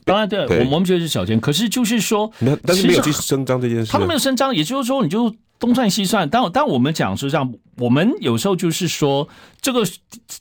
[0.05, 2.32] 当然对，对我们觉得是小钱，可是就是说，
[2.65, 5.36] 但是没有去声张这件事，他都没有声张，也就是说你就。
[5.60, 9.27] 东算西算，但但我们讲是这样，我们有时候就是说，
[9.60, 9.86] 这个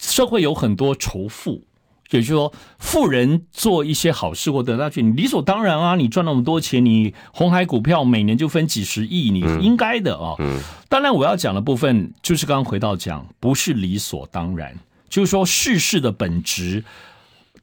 [0.00, 1.64] 社会有很多仇富，
[2.10, 10.36] 也就是说，富人做一些好事或得到去，你理所当然啊，你赚那么多钱，你红海股票每年就分几十亿，你应该的啊。
[10.38, 10.60] 嗯。
[10.88, 14.72] 当然，我要讲的部分就是刚刚回到讲，不是理所当然，
[15.08, 16.84] 就是说世事的本质，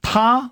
[0.06, 0.52] 他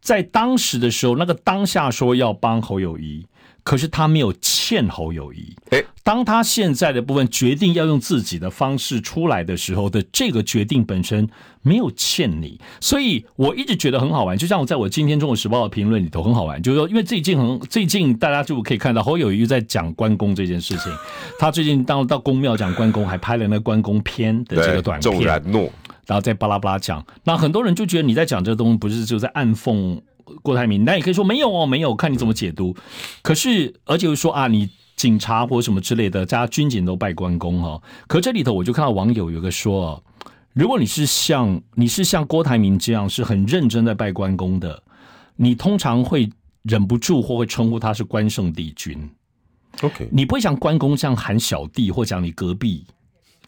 [0.00, 3.26] 在当时的时候，那个当下说要帮侯友谊。
[3.62, 5.54] 可是他没有欠侯友谊。
[5.70, 11.28] 哎，当他现在的部分决定要用自己的方式出来的时候的这个决定本身
[11.60, 14.36] 没有欠你，所以我一直觉得很好玩。
[14.36, 20.90] 就像我在我今天中国时报的评论里头很好玩，就是说，因为最近很最近大家就可以看到侯友谊在讲关公这件事情。
[21.38, 25.42] 他最近到到宫庙讲关公，还拍了那关公篇的这个短片，然
[26.16, 27.04] 后再巴拉巴拉讲。
[27.24, 30.00] 那很多人就觉得你在讲这个东西，不是就在暗讽。
[30.42, 32.72] 郭台铭，那也可以说没有哦，没有，看你怎么解读。
[33.20, 37.82] 可是，而且又说啊，你警察或什么之类的，加军警都拜关公哦。
[38.06, 40.00] 可这里头我就看到网友有个说，
[40.52, 44.80] 如果你是像你是像郭台铭这样是很认真在拜关公的，
[45.34, 46.30] 你通常会
[46.62, 49.10] 忍不住或会称呼他是关圣帝君。
[49.80, 52.84] OK，你不会像关公这样喊小弟，或讲你隔壁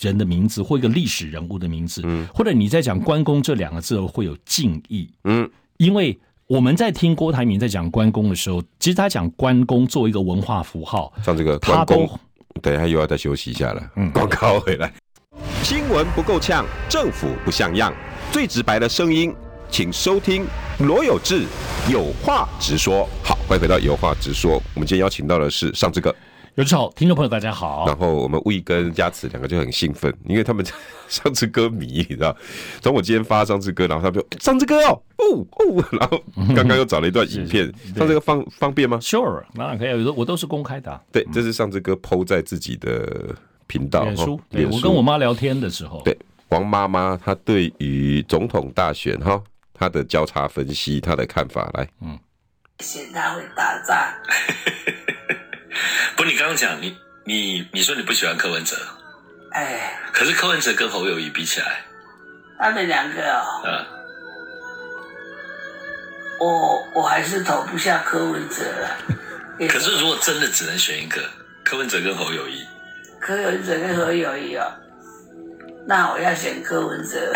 [0.02, 12.08] 人的名字，或一个历史人物的名字，嗯，或者你在讲关公这两个字会有敬意，嗯，因为我们在听郭台铭在讲关公的时候，其实他讲关公作为一个文化符号，像这个关公，
[12.60, 14.92] 等一下又要再休息一下了，嗯，广告回来，
[15.62, 17.94] 新闻不够呛，政府不像样，
[18.30, 19.34] 最直白的声音，
[19.70, 20.44] 请收听
[20.80, 21.46] 罗有志
[21.90, 23.08] 有话直说。
[23.22, 26.14] 好，欢迎回到有话直说，我们今天邀请到的是尚志哥。
[26.56, 27.86] 有志好，听众朋友大家好。
[27.86, 30.62] 然后我们魏跟嘉慈两个就很兴奋，因为他们
[31.08, 32.36] 上次歌迷，你知道？
[32.82, 36.22] 从我今天发上次歌，然后他们就上次歌哦哦哦， 然后
[36.54, 37.64] 刚刚又找了一段影片，
[37.96, 41.00] 上次歌方方便吗？Sure，当然可以，我都是公开的。
[41.10, 43.34] 对，这是尚志哥 PO 在自己的
[43.66, 44.02] 频道。
[44.04, 46.02] 脸书，对，我跟我妈聊天的时候。
[46.04, 46.14] 对，
[46.50, 52.18] 王妈妈她对于总统大选哈，她的交叉分析，她的看法来，嗯，
[52.80, 53.96] 嫌他会打仗。
[56.16, 58.76] 不，你刚刚讲你你你说你不喜欢柯文哲，
[59.52, 61.84] 哎，可是柯文哲跟侯友谊比起来，
[62.58, 63.86] 他们两个哦，嗯，
[66.40, 68.64] 我我还是投不下柯文哲。
[69.68, 71.22] 可是如果真的只能选一个，
[71.62, 72.66] 柯文哲跟侯友谊，
[73.20, 74.66] 柯文哲跟侯友谊哦，
[75.86, 77.32] 那我要选柯文哲。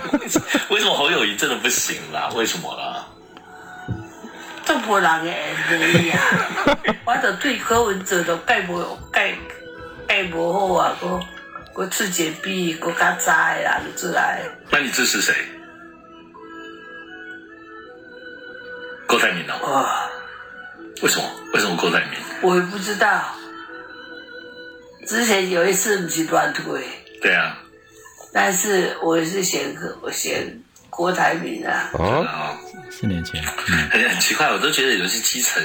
[0.70, 2.30] 为什么侯友谊真的不行啦？
[2.34, 3.06] 为什么啦？
[4.66, 5.20] 都无人
[5.68, 6.20] 会理啊！
[7.04, 9.34] 我着对柯文哲都盖无盖
[10.06, 10.96] 盖无好啊！
[11.00, 11.20] 我
[11.74, 14.42] 我自己比国家早的人出来。
[14.70, 15.34] 那你支持谁？
[19.06, 19.54] 郭台铭哦。
[19.68, 20.10] 哇！
[21.02, 21.24] 为什么？
[21.54, 22.18] 为什么郭台铭？
[22.42, 23.22] 我也不知道。
[25.06, 26.84] 之前有一次不是乱推。
[27.20, 27.58] 对啊。
[28.32, 31.90] 但是我是选柯，我选郭台铭啊。
[31.94, 32.26] 哦。
[32.90, 35.60] 四年前，嗯、很很奇怪，我都觉得有些基层，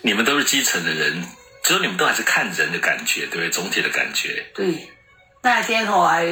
[0.00, 1.22] 你们都是基层的人，
[1.62, 3.50] 只有你们都还是看人的感觉，对不对？
[3.50, 4.42] 总体的感觉。
[4.54, 4.88] 对，
[5.42, 6.24] 那天我还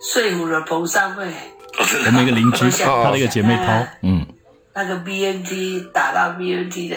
[0.00, 4.26] 说服了彭尚慧，哦、我们一个邻居， 他的一个姐妹淘，嗯，
[4.74, 6.96] 那个 BNT 打到 BNT 的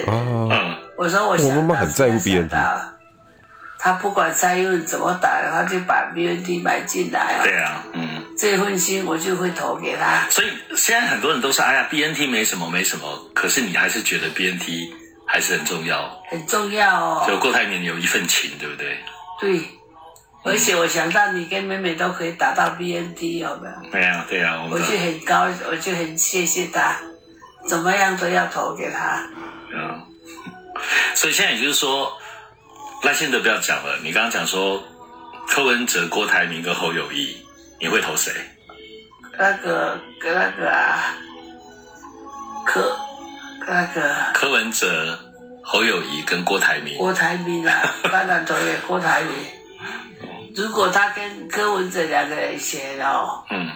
[0.97, 2.49] 我说我想我妈妈很在乎 BNT。
[3.79, 7.39] 他不管蔡英文怎么打，他就把 BNT 买进来。
[7.43, 10.27] 对啊，嗯，这份心我就会投给他。
[10.29, 14.91] 所以现在很多人都说：“哎呀，BNT 没什么，没什么。”可是你还是觉得 BNT
[15.27, 17.25] 还是很重要，很重要哦。
[17.27, 18.97] 就郭台铭有一份情，对不对？
[19.39, 19.61] 对，
[20.43, 23.91] 而且我想到你跟妹妹都可以打到 BNT，有没有？
[23.91, 26.97] 对啊，对啊，我，我就很高，我就很谢谢他，
[27.67, 29.21] 怎么样都要投给他。
[29.71, 30.01] 嗯，
[31.13, 32.11] 所以现在也就是说。
[33.03, 34.83] 赖清德不要讲了，你刚刚讲说
[35.47, 37.37] 柯文哲、郭台铭跟侯友谊，
[37.79, 38.31] 你会投谁？
[39.37, 41.15] 那个跟，那个啊，
[42.65, 42.97] 柯，
[43.67, 45.17] 那个柯文哲、
[45.63, 46.97] 侯友谊跟郭台铭。
[46.97, 49.31] 郭台铭啊， 当然投给郭台铭。
[50.55, 53.69] 如果他跟柯文哲两个人选哦，嗯，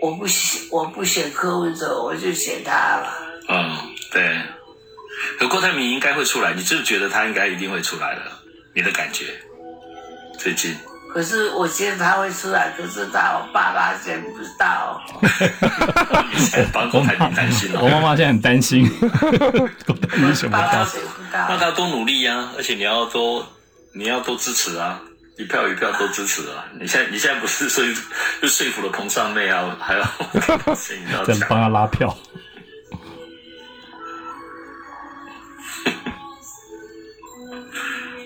[0.00, 3.12] 我不选，我不选柯文哲，我就选他了。
[3.48, 3.76] 嗯，
[4.12, 4.40] 对。
[5.38, 8.22] 可郭台铭应该会出来，你就觉得他应该一定会出来了？
[8.74, 9.24] 你的感觉？
[10.38, 10.76] 最近？
[11.12, 15.02] 可是我觉得他会出来，可是他我爸爸现在不知道。
[16.30, 17.80] 你现在帮郭台铭担心了？
[17.82, 18.84] 我妈妈现在很担心。
[20.16, 20.86] 你什么道？
[21.32, 22.52] 那他多努力呀、啊！
[22.56, 23.44] 而且你要多，
[23.94, 25.00] 你要多支持啊！
[25.38, 26.66] 一票一票多支持啊！
[26.78, 27.82] 你现在你现在不是说
[28.42, 30.02] 就说服了彭尚妹啊，还要
[31.24, 32.14] 再帮他拉票。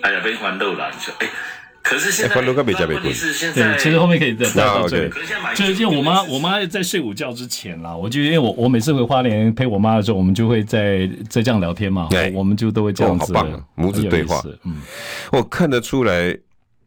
[0.03, 1.27] 哎呀，被欢乐了，你说，哎，
[1.81, 5.11] 可是现在问题是现在，对，其实后面可以再再到这里。
[5.55, 14.43] 就是因为我妈，我妈在睡午觉之前啦，我就因为我我每次回花莲陪我妈的时候，我们就会在在这样聊天嘛，我们就都会这样子，好棒，母子对话。
[14.65, 14.75] 嗯，
[15.31, 16.37] 我看得出来，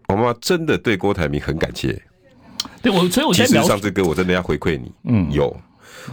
[0.08, 2.00] 我妈妈真的对郭台铭很感谢。
[2.82, 5.58] 对我，所以我其实上次哥，我真的要回馈你，嗯，有，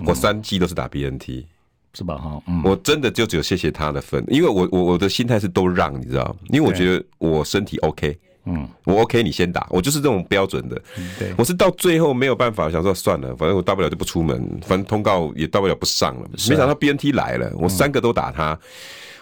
[0.06, 1.46] 我三季都是打 BNT。
[1.96, 2.18] 是吧？
[2.18, 10.82] 哈，我真的就只有谢谢他的份，因为我我我的心态是都让，你知道，因为我觉得我身体 OK，嗯，我 OK，你先打，我就是这种标准的。
[11.20, 16.28] 对，我是到最后没有办法，想说算了，反正我大不了就不出门，反正通告也大不了不上了。
[16.50, 18.58] 没想到 BNT 来了，我三个都打他。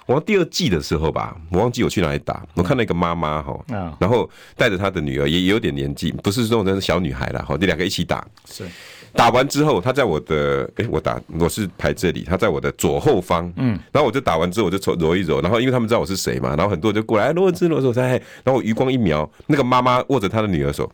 [0.05, 3.59] 我第二季的时候吧，我忘记我去哪里打，我看那个妈妈哈，
[3.99, 8.25] 然后带着她的女儿，也有点年纪，不是那种小女孩了哈，这两个一起打。
[8.49, 8.65] 是。
[9.13, 18.11] 打完之后，他在我的哎、欸，我打我是排这里，他在我的左后方，嗯，然后我就打完之后，我就瞅揉一揉，然后因为他们知道我是谁嘛，然后很多人就过来，罗志罗志，在，
[18.43, 20.89] 然后我余光一瞄，那个妈妈握着她的女儿手，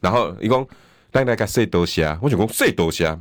[0.00, 0.66] 然后一共
[1.10, 3.18] 大概谁多虾，我想讲谁多虾，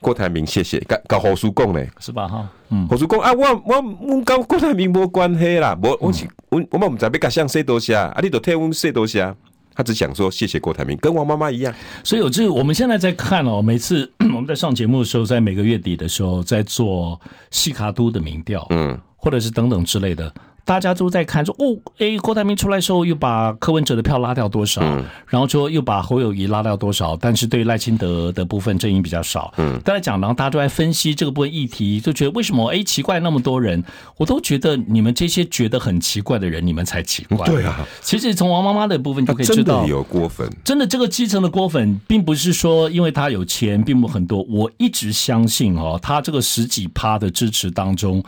[0.00, 2.28] 郭台铭谢谢，搞搞侯叔公呢，是吧？
[2.28, 9.34] 哈，嗯，侯叔公啊，我我我跟郭台铭没关系啦，我我是我我们唔知要甲谁说多谢，啊，你都替我说多谢。
[9.74, 11.74] 他只想说谢谢郭台铭，跟王妈妈一样。
[12.02, 17.20] 所以有这个，我们现在在看哦，每次 我们在上节目的时候，在每个月底的时候，在做
[17.50, 20.32] 西卡都的民调，嗯，或者是等等之类的。
[20.64, 24.80] 大家都在看说哦，哎，郭台铭出来的时候又把柯文哲的票拉掉多少？
[24.82, 27.16] 嗯，然后说又把侯友谊拉掉多少？
[27.16, 29.52] 但是对赖清德的部分阵营比较少。
[29.58, 32.66] 嗯，大家讲，然后大家都在分析这个部分议题，就觉得为什么？
[32.68, 33.84] 哎，奇怪，那么多人，
[34.16, 37.44] 我都觉得你们这些觉得很奇怪的人，你们才奇怪。
[37.50, 44.42] 对啊，其实从王妈妈的部分就可以知道，真的有郭粉，真的这个基层的郭粉，并不是说因为他有钱，并不很多。
[44.44, 48.24] 我一直相信哦，他这个十几趴的支持当中。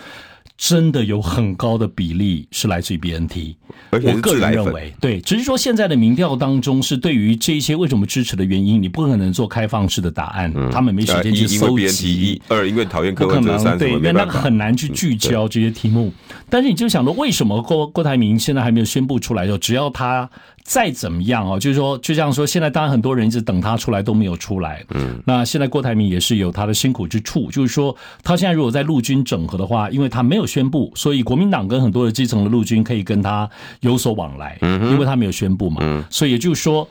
[0.57, 3.55] 真的有很高的比例是来自于 BNT，
[3.93, 12.41] 我个人认为，对，只是说现在的民调当中是对于这些为什么支持的原因，你不可能做开放式的答案，他们没时间去搜集。
[12.49, 16.13] 二，因为讨厌柯文哲，对，因为那个很难去聚焦这些题目。
[16.49, 19.47] 但是你就想说，为什么郭郭台铭现在还没有宣布出来？
[19.47, 20.29] 就只要他。
[20.67, 24.85] 再怎么样哦，就是说，就像说，现在当然很多人一直等他出来都没有出来。
[24.91, 33.49] 嗯，那现在郭台铭也是有他的辛苦之处，就是说，他现在如果在陆军整合的话，因为他没有宣布，所以国民党跟很多的基层的陆军可以跟他
[33.81, 34.59] 有所往来。
[34.61, 36.87] 嗯，因为他没有宣布嘛，所以也就是说。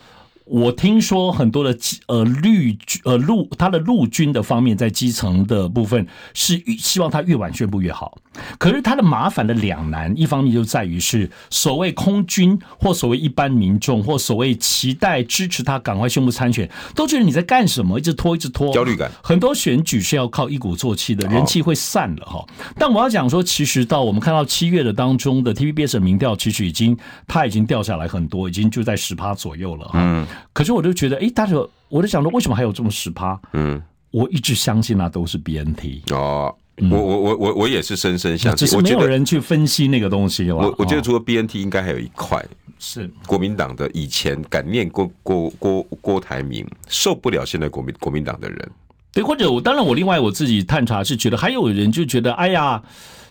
[0.46, 1.76] 我听说很多的
[2.08, 8.18] 呃绿呃陆他的陆军的方面在基层的部分是希望他越晚宣布越好，
[8.60, 19.10] 可是他的麻烦的两难，一方面就在于是所谓空军或所谓一般民众或所谓期待支持他赶快宣布参选，都觉得你在干什么，一直拖一直拖，焦虑感。
[19.24, 22.46] 很多选举是要靠一鼓作气的，人气会散了哈。
[22.78, 29.94] 但我要讲说，其实到我们看到七月的当中的 TVBS 的民调，其实已经他已经掉下来很多，已经就在十趴左右了哈。
[29.96, 30.28] 嗯。
[30.54, 31.56] 可是我就觉得，哎，大家，
[31.90, 33.40] 我就想说，为什么还有这么十趴？
[33.54, 33.82] 嗯，
[34.12, 36.54] 我一直相信那都是 BNT 哦。
[36.92, 40.52] 我我我我我也是深深相信，只是没有人去分析那个东西。
[40.52, 42.46] 我我觉得除了 BNT，应该还有一块
[42.80, 48.72] 是国民党的以前感念郭郭郭郭台铭，受不了现在国民国民党的人。
[49.14, 52.84] 对，或者我当然我另外我自己探查是觉得，还有人就觉得，哎呀。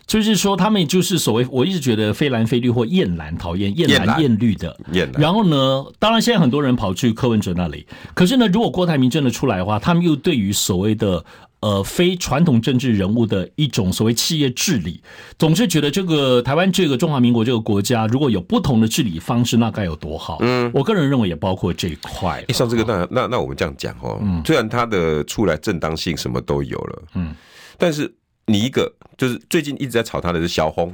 [0.05, 4.77] 就是说，他们就是所谓，我一直觉得非蓝非绿或艳蓝讨厌艳蓝艳绿的。
[5.17, 11.25] 然后呢，当然现在很多人跑去柯文哲那里，可是呢，如果郭台铭真的出来的话，他们又对于所谓的
[11.61, 15.01] 呃非传统政治人物的一种所谓企业治理，
[15.39, 20.37] 总是觉得这个台湾这个中华民国这个国家，如果有不同的治理方式，那该有多好。
[20.41, 22.45] 嗯，我个人认为也包括这一块。
[22.49, 27.33] 上这个那那那我们这样讲哦，嗯，虽然他的出来正当性什么都有了，嗯，
[27.79, 28.13] 但是。
[28.47, 30.93] 你一个就是最近一直在炒他的是小红，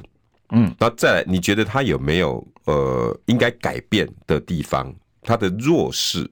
[0.52, 4.94] 嗯，然后再来，你觉得他有没有呃应该改变的地方？
[5.24, 6.32] 他的弱势，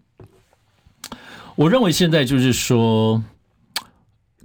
[1.56, 3.24] 我认为现在就是说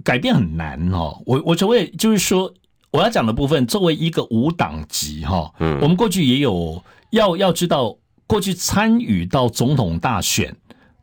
[0.03, 1.21] 改变很难哦。
[1.25, 2.53] 我我所谓就是说
[2.91, 7.97] 我要讲的部分，作为一个无党籍哈，嗯，我们过去也有要要知道，
[8.27, 10.55] 过去参与到总统大选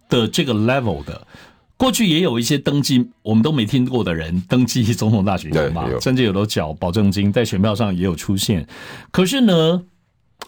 [0.08, 1.26] 的这个 level 的。
[1.82, 8.64] 过去也有一些登记我们都没听过的人登记总统大选人嘛，甚至有的缴保证金，在选票上也有出现。
[9.10, 9.82] 可是呢，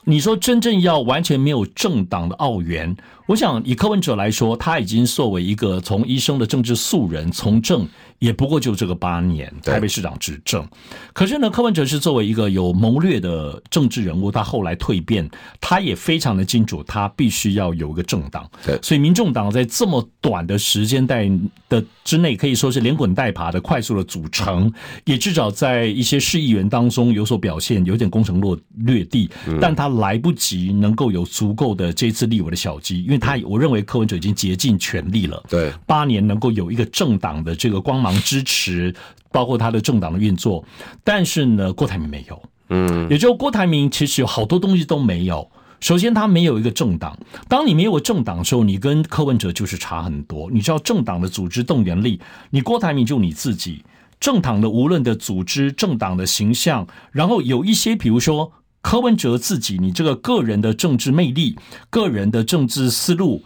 [0.04, 2.96] 你说真正要完全没有政党的奥援，
[3.26, 7.88] 我想以柯文哲来说，他已经作为一个从医生的政治素人从政。
[8.20, 10.66] 也不过就这个八年，台北市长执政。
[11.12, 15.28] 可是呢，柯文哲是作为一个有谋略的政治人物，他后来蜕变，
[15.60, 18.48] 他也非常的清楚，他必须要有一个政党。
[18.64, 21.28] 对，所以民众党在这么短的时间带
[21.68, 24.72] 的之内，可以说是连滚带爬的快速的组成，
[25.04, 29.28] 也至少在一些市议员当中有所表现，有点攻城落略地，
[29.60, 35.40] 但他来不及能够有足够的这次立委的小鸡，因为他我认为柯文哲已经竭尽全力了。
[35.48, 38.12] 对，八年能够有一个政党的这个光芒。
[38.24, 38.94] 支持
[39.30, 40.64] 包括他的政党的运作，
[41.04, 45.46] 但是呢，郭台铭没有，嗯，也就郭台铭其实有好多东西都没有。
[45.80, 47.14] 首先，他没有一个政党。
[47.48, 50.50] 当你没有政党的时候，你跟柯文哲就是差很多。
[50.50, 53.84] 你知道政党的组织动员力，你郭台铭就你自己
[54.18, 58.50] 政党的无论的组织、政党的形象，然后有一些，比如说
[58.84, 61.56] 柯文哲自己，你这个个人的政治魅力、
[61.88, 63.42] 个人的政治思路。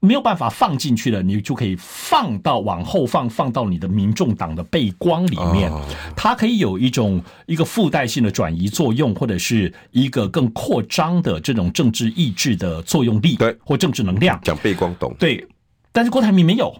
[0.00, 5.72] 没有办法放进去了，你就可以放到往后放，放到你的民众党的背光里面。
[6.14, 14.38] 它可以有一种一个附带性的转移作用，或者是一个更扩张的这种政治意志的作用力，对，或政治能量。
[14.42, 15.46] 讲背光懂对，
[15.92, 16.74] 但是郭台铭没有。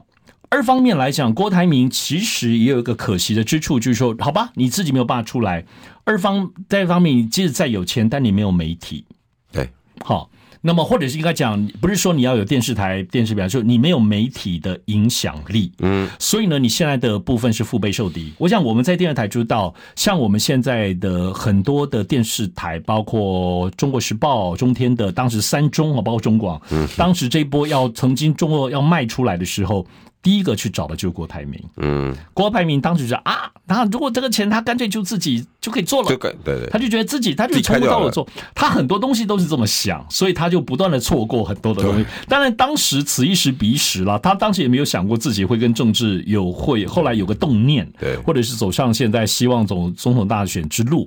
[0.55, 5.64] 二方面来讲，郭台铭其实也有一个可惜的之处，就是说，好吧，你自己没有办法出来。
[6.05, 9.05] 二方在一方面，你即使再有钱，但你没有媒体，
[9.50, 9.68] 对，
[10.05, 10.30] 好。
[10.61, 15.72] 那么或者是应该讲，不是说你要有电视台、电视表，就你没有媒体的影响力。
[15.80, 18.32] 嗯，所以呢，你现在的部分是腹背受敌。
[18.38, 29.84] 我想我们在电视台知道，像我们现在的很多的电视台，包括中国时报、中天的，当时三中啊，包括中广，嗯，当时这一波要曾经中国要卖出来的时候。
[30.24, 42.06] 第一个去找的就是郭台铭，嗯，郭台铭当时就啊，那如果这个钱他干脆就自己就可以做了，对对，他就觉得自己他就从不到我做，他很多东西都是这么想，所以他就不断的错过很多的东西。
[42.26, 51.06] 当然当时此一时彼一时了，他当时也没有想过自己会跟政治有会，后来有个动念，对，或者是走上现在希望总总统大选之路。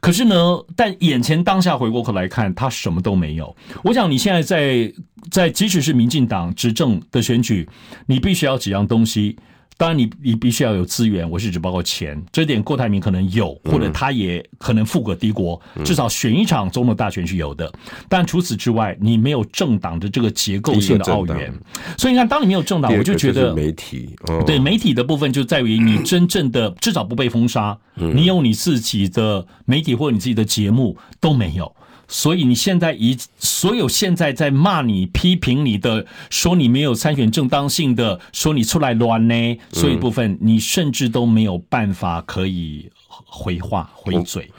[0.00, 0.36] 可是呢，
[0.74, 3.54] 但眼前当下回过头来看，他什么都没有。
[3.84, 4.92] 我想你现在在
[5.30, 7.68] 在即使是民进党执政的选举，
[8.06, 9.36] 你必须要几样东西，
[9.78, 17.72] 当然你你必须要有资源，我是指包括钱，这点郭台铭可能有，或者他也可能富可敌国，至少选一场总统大选是有的。
[18.08, 21.54] 但除此之外，你没有政党的这个结构性的奥援，
[21.96, 31.72] 所以你看，当你没有政党，我就觉得媒体对媒体的部分就在于你 真正的至少不被封杀，你有你自己的媒体或者你自己的节目都没有。
[32.10, 39.34] 所以你现在以所有现在在骂你、批评你的、说你没有参选正当性的、说你出来乱呢，
[39.72, 44.50] 所以部分你甚至都没有办法可以回话、回嘴。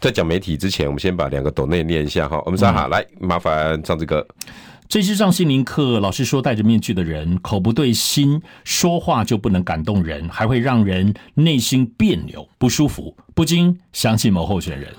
[0.00, 2.40] 在讲媒体之前，我们先把两个抖内念一下哈。
[2.46, 4.26] 我们说好，来麻烦唱这个。
[4.88, 14.90] 这是上心灵课，老师说戴着面具的人口不对心，说话就不能感动人，还会让人内心别扭不舒服，不禁想起某候选人。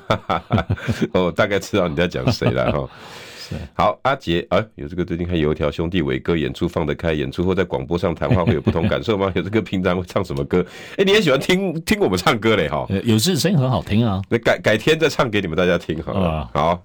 [1.13, 2.89] 哦，大概知道你在讲谁了哈。
[3.73, 9.31] 好，阿杰，哎、啊，有这个最近看油条兄弟伟哥演出放得开，演出后在广播上谈话会有不同感受吗？
[9.35, 10.65] 有这个平常会唱什么歌？
[10.91, 12.87] 哎、欸，你也喜欢听听我们唱歌嘞哈？
[13.03, 16.49] 有这声音很好听啊，那改改天再唱给你们大家听好了。
[16.53, 16.83] 好。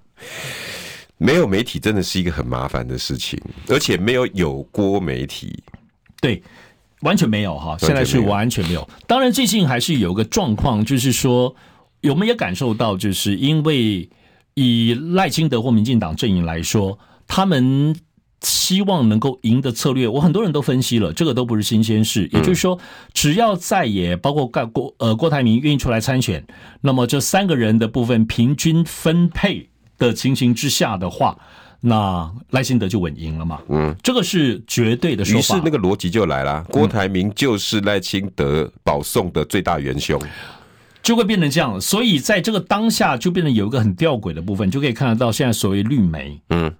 [1.17, 3.39] 没有媒体真的是一个很麻烦的事情，
[3.69, 5.63] 而且没有有锅媒体，
[6.19, 6.43] 对，
[7.03, 8.85] 完全没有哈，现在是完全没有。
[9.07, 11.55] 当然，最近还是有个状况，就是说，
[12.03, 14.09] 我们也感受到，就是因为
[14.55, 16.97] 以赖清德或民进党阵营来说，
[17.27, 17.95] 他们
[18.41, 22.27] 希望能够赢的策略，我很多人都分析了，这个都不是新鲜事。
[22.33, 22.79] 也就是说，
[23.13, 26.43] 只要在野，包括盖郭呃郭台铭愿意出来参选，
[26.81, 29.69] 那么这三个人的部分平均分配。
[29.97, 31.37] 的情形之下的话，
[31.79, 33.61] 那赖清德就稳赢了嘛？
[33.69, 35.55] 嗯，这个是绝对的说法。
[35.55, 40.21] 于是那个逻辑就来了，郭台铭就是赖清德保送的最大元凶，
[41.05, 41.79] 就会变成这样。
[41.79, 46.73] 所以在这个当下，就变成有一个很吊诡的部分，就可以看得到现在所谓绿媒，嗯。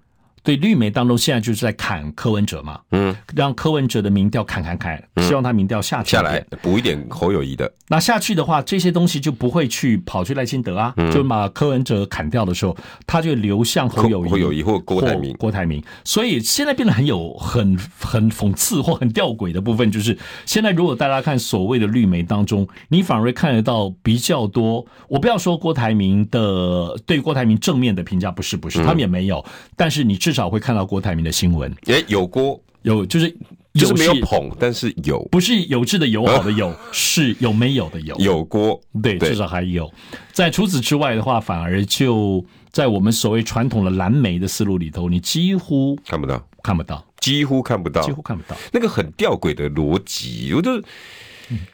[0.45, 7.69] 对绿媒当中，现在就是在砍柯文哲嘛，嗯，让柯文哲的民调砍砍砍，希望他民调下去下来，补一点侯友谊的。
[7.87, 12.77] 那下去的话，这些东西就不会去跑去赖清德啊，就把柯文哲砍掉的时候，
[13.07, 15.83] 他就流向侯友谊、侯友谊或郭台铭、郭台铭。
[16.03, 20.15] 所以现在变得很有很很讽刺或很吊诡的部分，就是
[20.45, 24.85] 现在如果大家看所谓的绿媒当中，你反而会看得到比较多。
[25.07, 29.43] 我不要说郭台铭的对郭台铭正面的评价，不是不是，他们也没有，
[29.75, 32.61] 但是你至至少会看到郭台铭的新闻，诶，有郭？
[32.83, 33.35] 有就是
[33.73, 39.91] 就是没有捧，但是有，不是有志的友好的有， 是有没有的有，有郭，对，至少还有。
[40.31, 48.55] 在除此之外的话，反而就在我们所谓传统的蓝媒的思路里头，你几乎看不到，看不到，几乎看不到，几乎看不到。
[48.71, 50.79] 那个很吊诡的逻辑，我就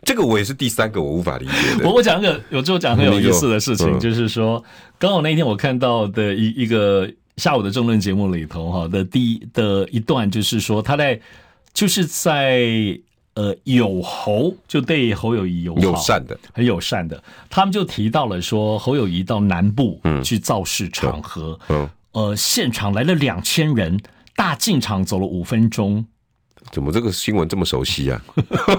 [0.06, 1.86] 这个我也是第三个我无法理解的。
[1.86, 4.64] 我我讲一个有最后讲很有意思的事情，就是说，
[4.98, 7.12] 刚好那天我看到的一一个。
[7.42, 11.20] 下午的政论节目里头，哈的第一的一段就是说，他在
[11.74, 12.96] 就是在
[13.34, 24.00] 呃有侯就对侯友谊友友善的很友善的，他们就提到了说侯友谊到南部去造势场合，嗯，呃现场来了两千人，
[24.36, 26.06] 大进场走了五分钟，
[26.72, 28.22] 怎么这个新闻这么熟悉啊？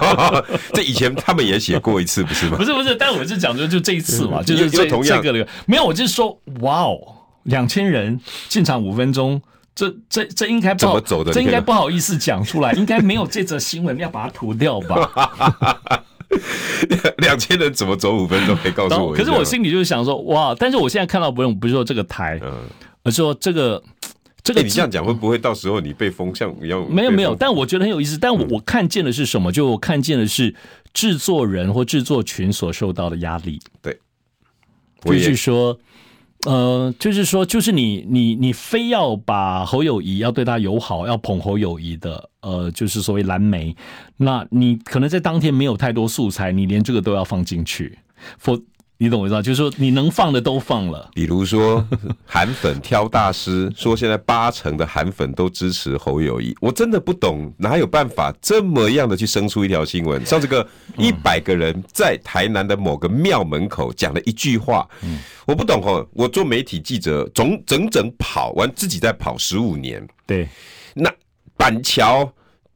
[0.73, 2.55] 这以前他们也写过一次，不是吗？
[2.55, 6.97] 不是不是，但我是讲说就这一次嘛，就是这同样这个没有，我就是说哇哦。
[7.43, 8.19] 两千人
[8.49, 9.41] 进场五分钟，
[9.75, 16.03] 这这这应该不好，这应该不好意思讲出来，应该没有这则新闻要把它涂掉吧？
[17.19, 18.55] 两千人怎么走五分钟？
[18.57, 19.13] 可以告诉我。
[19.15, 20.55] 可是我心里就是想说，哇！
[20.57, 22.51] 但是我现在看到不用，不是说这个台，嗯、
[23.03, 23.81] 而是说这个
[24.41, 24.63] 这个、欸。
[24.63, 26.83] 你这样讲会不会到时候你被封像一样？
[26.89, 28.17] 没有没有，但我觉得很有意思。
[28.17, 29.51] 但我我看见的是什么？
[29.51, 30.55] 就我看见的是
[30.91, 33.59] 制作人或制作群所受到的压力。
[33.81, 33.99] 对，
[35.03, 35.77] 就是说。
[36.45, 43.73] 呃，就是说，就是你你你非要把侯友谊要对他友好，要捧侯友谊的，呃，就是所谓蓝莓，
[44.17, 47.97] 那你可能在当天没有太多素材，你连这个都要放进去，
[48.37, 48.59] 否
[48.97, 49.41] 你懂我意思吗？
[49.41, 51.09] 就是说你能放的都放了。
[51.13, 51.85] 比如说
[52.25, 60.25] 韩粉挑大师说，现在八成的韩粉都支持侯友谊，我真的不懂，哪有办法这么样的去生出一条新闻？
[60.25, 60.65] 像这个
[60.97, 64.87] 一百个人在台南的某个庙门口讲了一句话，
[65.45, 66.07] 我不懂哦。
[66.13, 70.47] 我做媒体记者，总整整跑完自己在跑十五年，对，
[70.93, 71.11] 那
[71.57, 72.31] 板桥。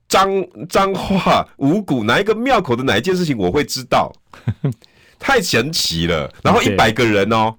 [0.09, 0.29] 彰
[0.69, 4.09] 彰化五股哪一个庙口的哪一件事情我会知道？
[5.19, 6.31] 太神奇了！
[6.43, 7.53] 然后一百个人哦，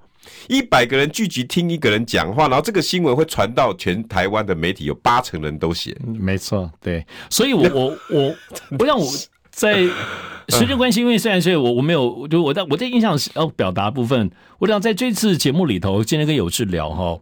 [0.49, 5.97] 一百个人聚集听一个人讲话，然后这个新闻会传到全台湾的媒体，有八成人都写。
[6.05, 8.35] 没错，对，所以我我我
[8.79, 9.07] 我想我
[9.51, 9.83] 在
[10.49, 17.19] 时间关系，因为虽然是我我没有，就我在我在印象要表达部分，我想在这次节目里头，今天跟有志聊哈。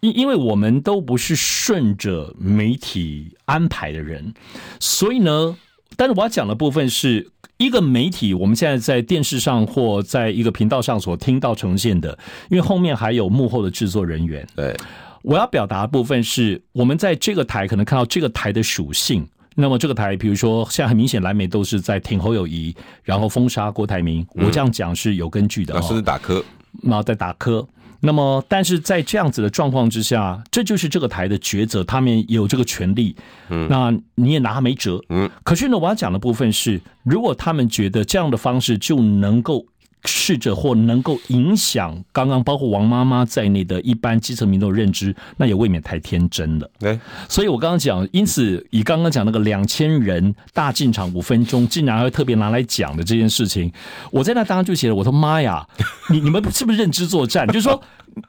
[0.00, 4.34] 因因为我们都不是顺着媒体安排的人，
[4.78, 5.56] 所以呢，
[5.96, 12.16] 但是我要讲的部分是一个媒体，我们现在在电视上或在一个频道上所听到呈现的，
[12.50, 14.46] 因为后面还有幕后的制作人员。
[14.54, 14.76] 对，
[15.22, 19.26] 我要表达的部分是我们在这个台可能看到这个台的属性。
[19.58, 24.26] 那么这个台，比如说现在很明显，蓝媒都是在挺侯友谊，然后封杀郭台铭。
[24.34, 26.44] 我这样讲是有根据的，甚至打磕，
[26.82, 27.66] 然后在打磕。
[28.00, 33.16] 那么，但是在这样子的状况之下，这就是这个台的抉择，他们有这个权利，
[33.48, 35.30] 嗯，那你也拿他没辙，嗯。
[35.44, 39.66] 可是呢，我要讲的部分是，如果他们觉得这样的方式就能够。
[40.06, 46.70] 试着或能够影响刚刚包括王妈妈在内的一般基层民众认知，那也未免太天真了。
[46.78, 46.98] 对，
[47.28, 53.72] 所以我刚刚讲，因此以刚刚讲那个两千人大进场五分钟，竟然还会特别拿来讲的这件事情，
[54.10, 55.66] 我在那当时就写了，我说妈呀，
[56.10, 57.46] 你 你们是不是认知作战？
[57.48, 57.82] 就是说。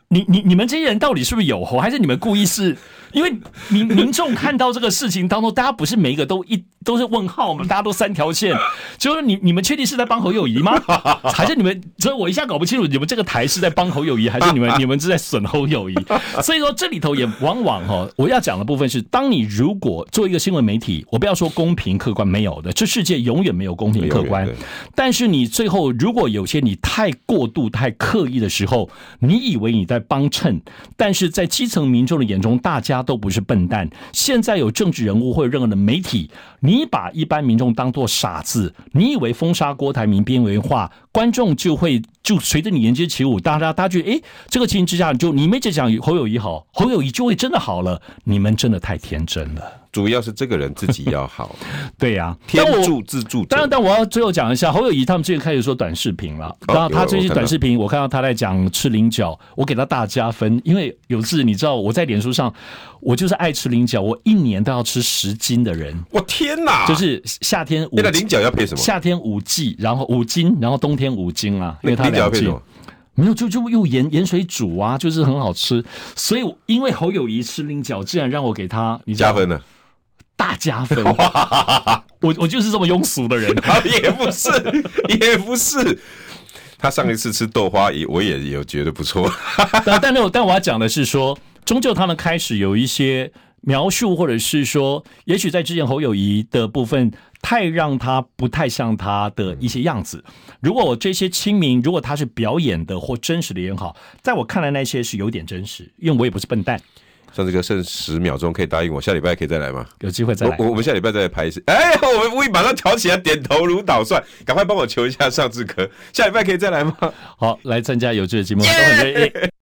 [0.10, 2.78] 你你你们这些人到底是不是有猴，还是你们故意是？
[3.14, 3.34] 因为
[3.70, 7.66] 民 民众看到这个事情当中，大家不是每一个都一都是问号吗？
[7.68, 8.54] 大家都三条线，
[8.98, 10.78] 就是你你们确定是在帮侯友谊吗？
[11.24, 11.82] 还是你们？
[12.00, 15.96] 所以我一下搞不清楚，你们这个台是在帮侯友谊，还是你们你们是在损侯友谊？
[16.44, 24.48] 所以说这里头也往往哈，我要讲的部分是，当你如果做一个新闻媒体，我不要说公平客观，没有的，这世界永远没有公平客观。
[24.94, 29.77] 但是你最后如果有些你太过度、太刻意的时候，你以为。
[29.78, 30.60] 你在帮衬，
[30.96, 33.90] 但是在基层民众的眼中，大家都不是笨蛋。
[34.12, 48.02] 现在有政治人物或者任何的媒体，你把一般民众当作傻子，你以为封杀郭台铭边缘化，观众就会就随着你言街起舞，大家大家觉得，哎，这个情形之下，就你没在讲侯友谊好，侯友谊就会真的好了。
[48.24, 49.62] 你们真的太天真了。
[49.98, 51.56] 主要是这个人自己要好，
[51.98, 53.44] 对呀、啊，天助自助。
[53.46, 56.56] 当然，但我要最后讲一下侯友宜，他们最近开始说短视频了。
[56.68, 62.54] 然后他最近短视频，我看到他在讲吃菱角，我给他大加分，因为有次你知道我在脸书上，
[63.02, 65.92] 我就是爱吃菱角，我一年都要吃十斤的人。
[66.12, 66.86] 我天哪！
[66.86, 68.78] 就是夏天那个菱角要配什么？
[68.78, 72.48] 夏天五季，然后五斤，然后冬天五斤啊，因为它两季。
[73.16, 75.84] 没有，就就用盐盐水煮啊，就是很好吃。
[76.16, 79.60] 所以因为侯友宜吃菱角，竟然让我给他你加分了。
[80.38, 81.04] 大加分！
[82.22, 83.54] 我我就是这么庸俗的人，
[84.02, 84.50] 也不是，
[85.20, 86.00] 也不是。
[86.78, 89.30] 他上一次吃豆花，也我也有觉得不错。
[89.84, 93.32] 但但但我要讲的是说，终究他们开始有一些
[93.62, 97.12] 描述，或者是说，也许在之前侯友谊的部分，
[97.42, 100.24] 太让他不太像他的一些样子。
[100.62, 106.80] 如果我这些亲民，如果他是表演的或真实的也好，在我看来那些是有点真实，因为我也不是笨蛋。
[107.34, 109.86] 像这个剩十秒钟，可以答应我下礼拜可以再来吗？
[110.00, 110.56] 有机会再来。
[110.60, 111.62] 我我们下礼拜再来拍一次。
[111.68, 116.96] 哎，我们会马上挑起来，点头如捣蒜，赶快帮我求一下上志哥，下礼拜可以再来吗？
[117.38, 118.64] 好，来参加有趣的节目。
[118.64, 119.50] Yeah!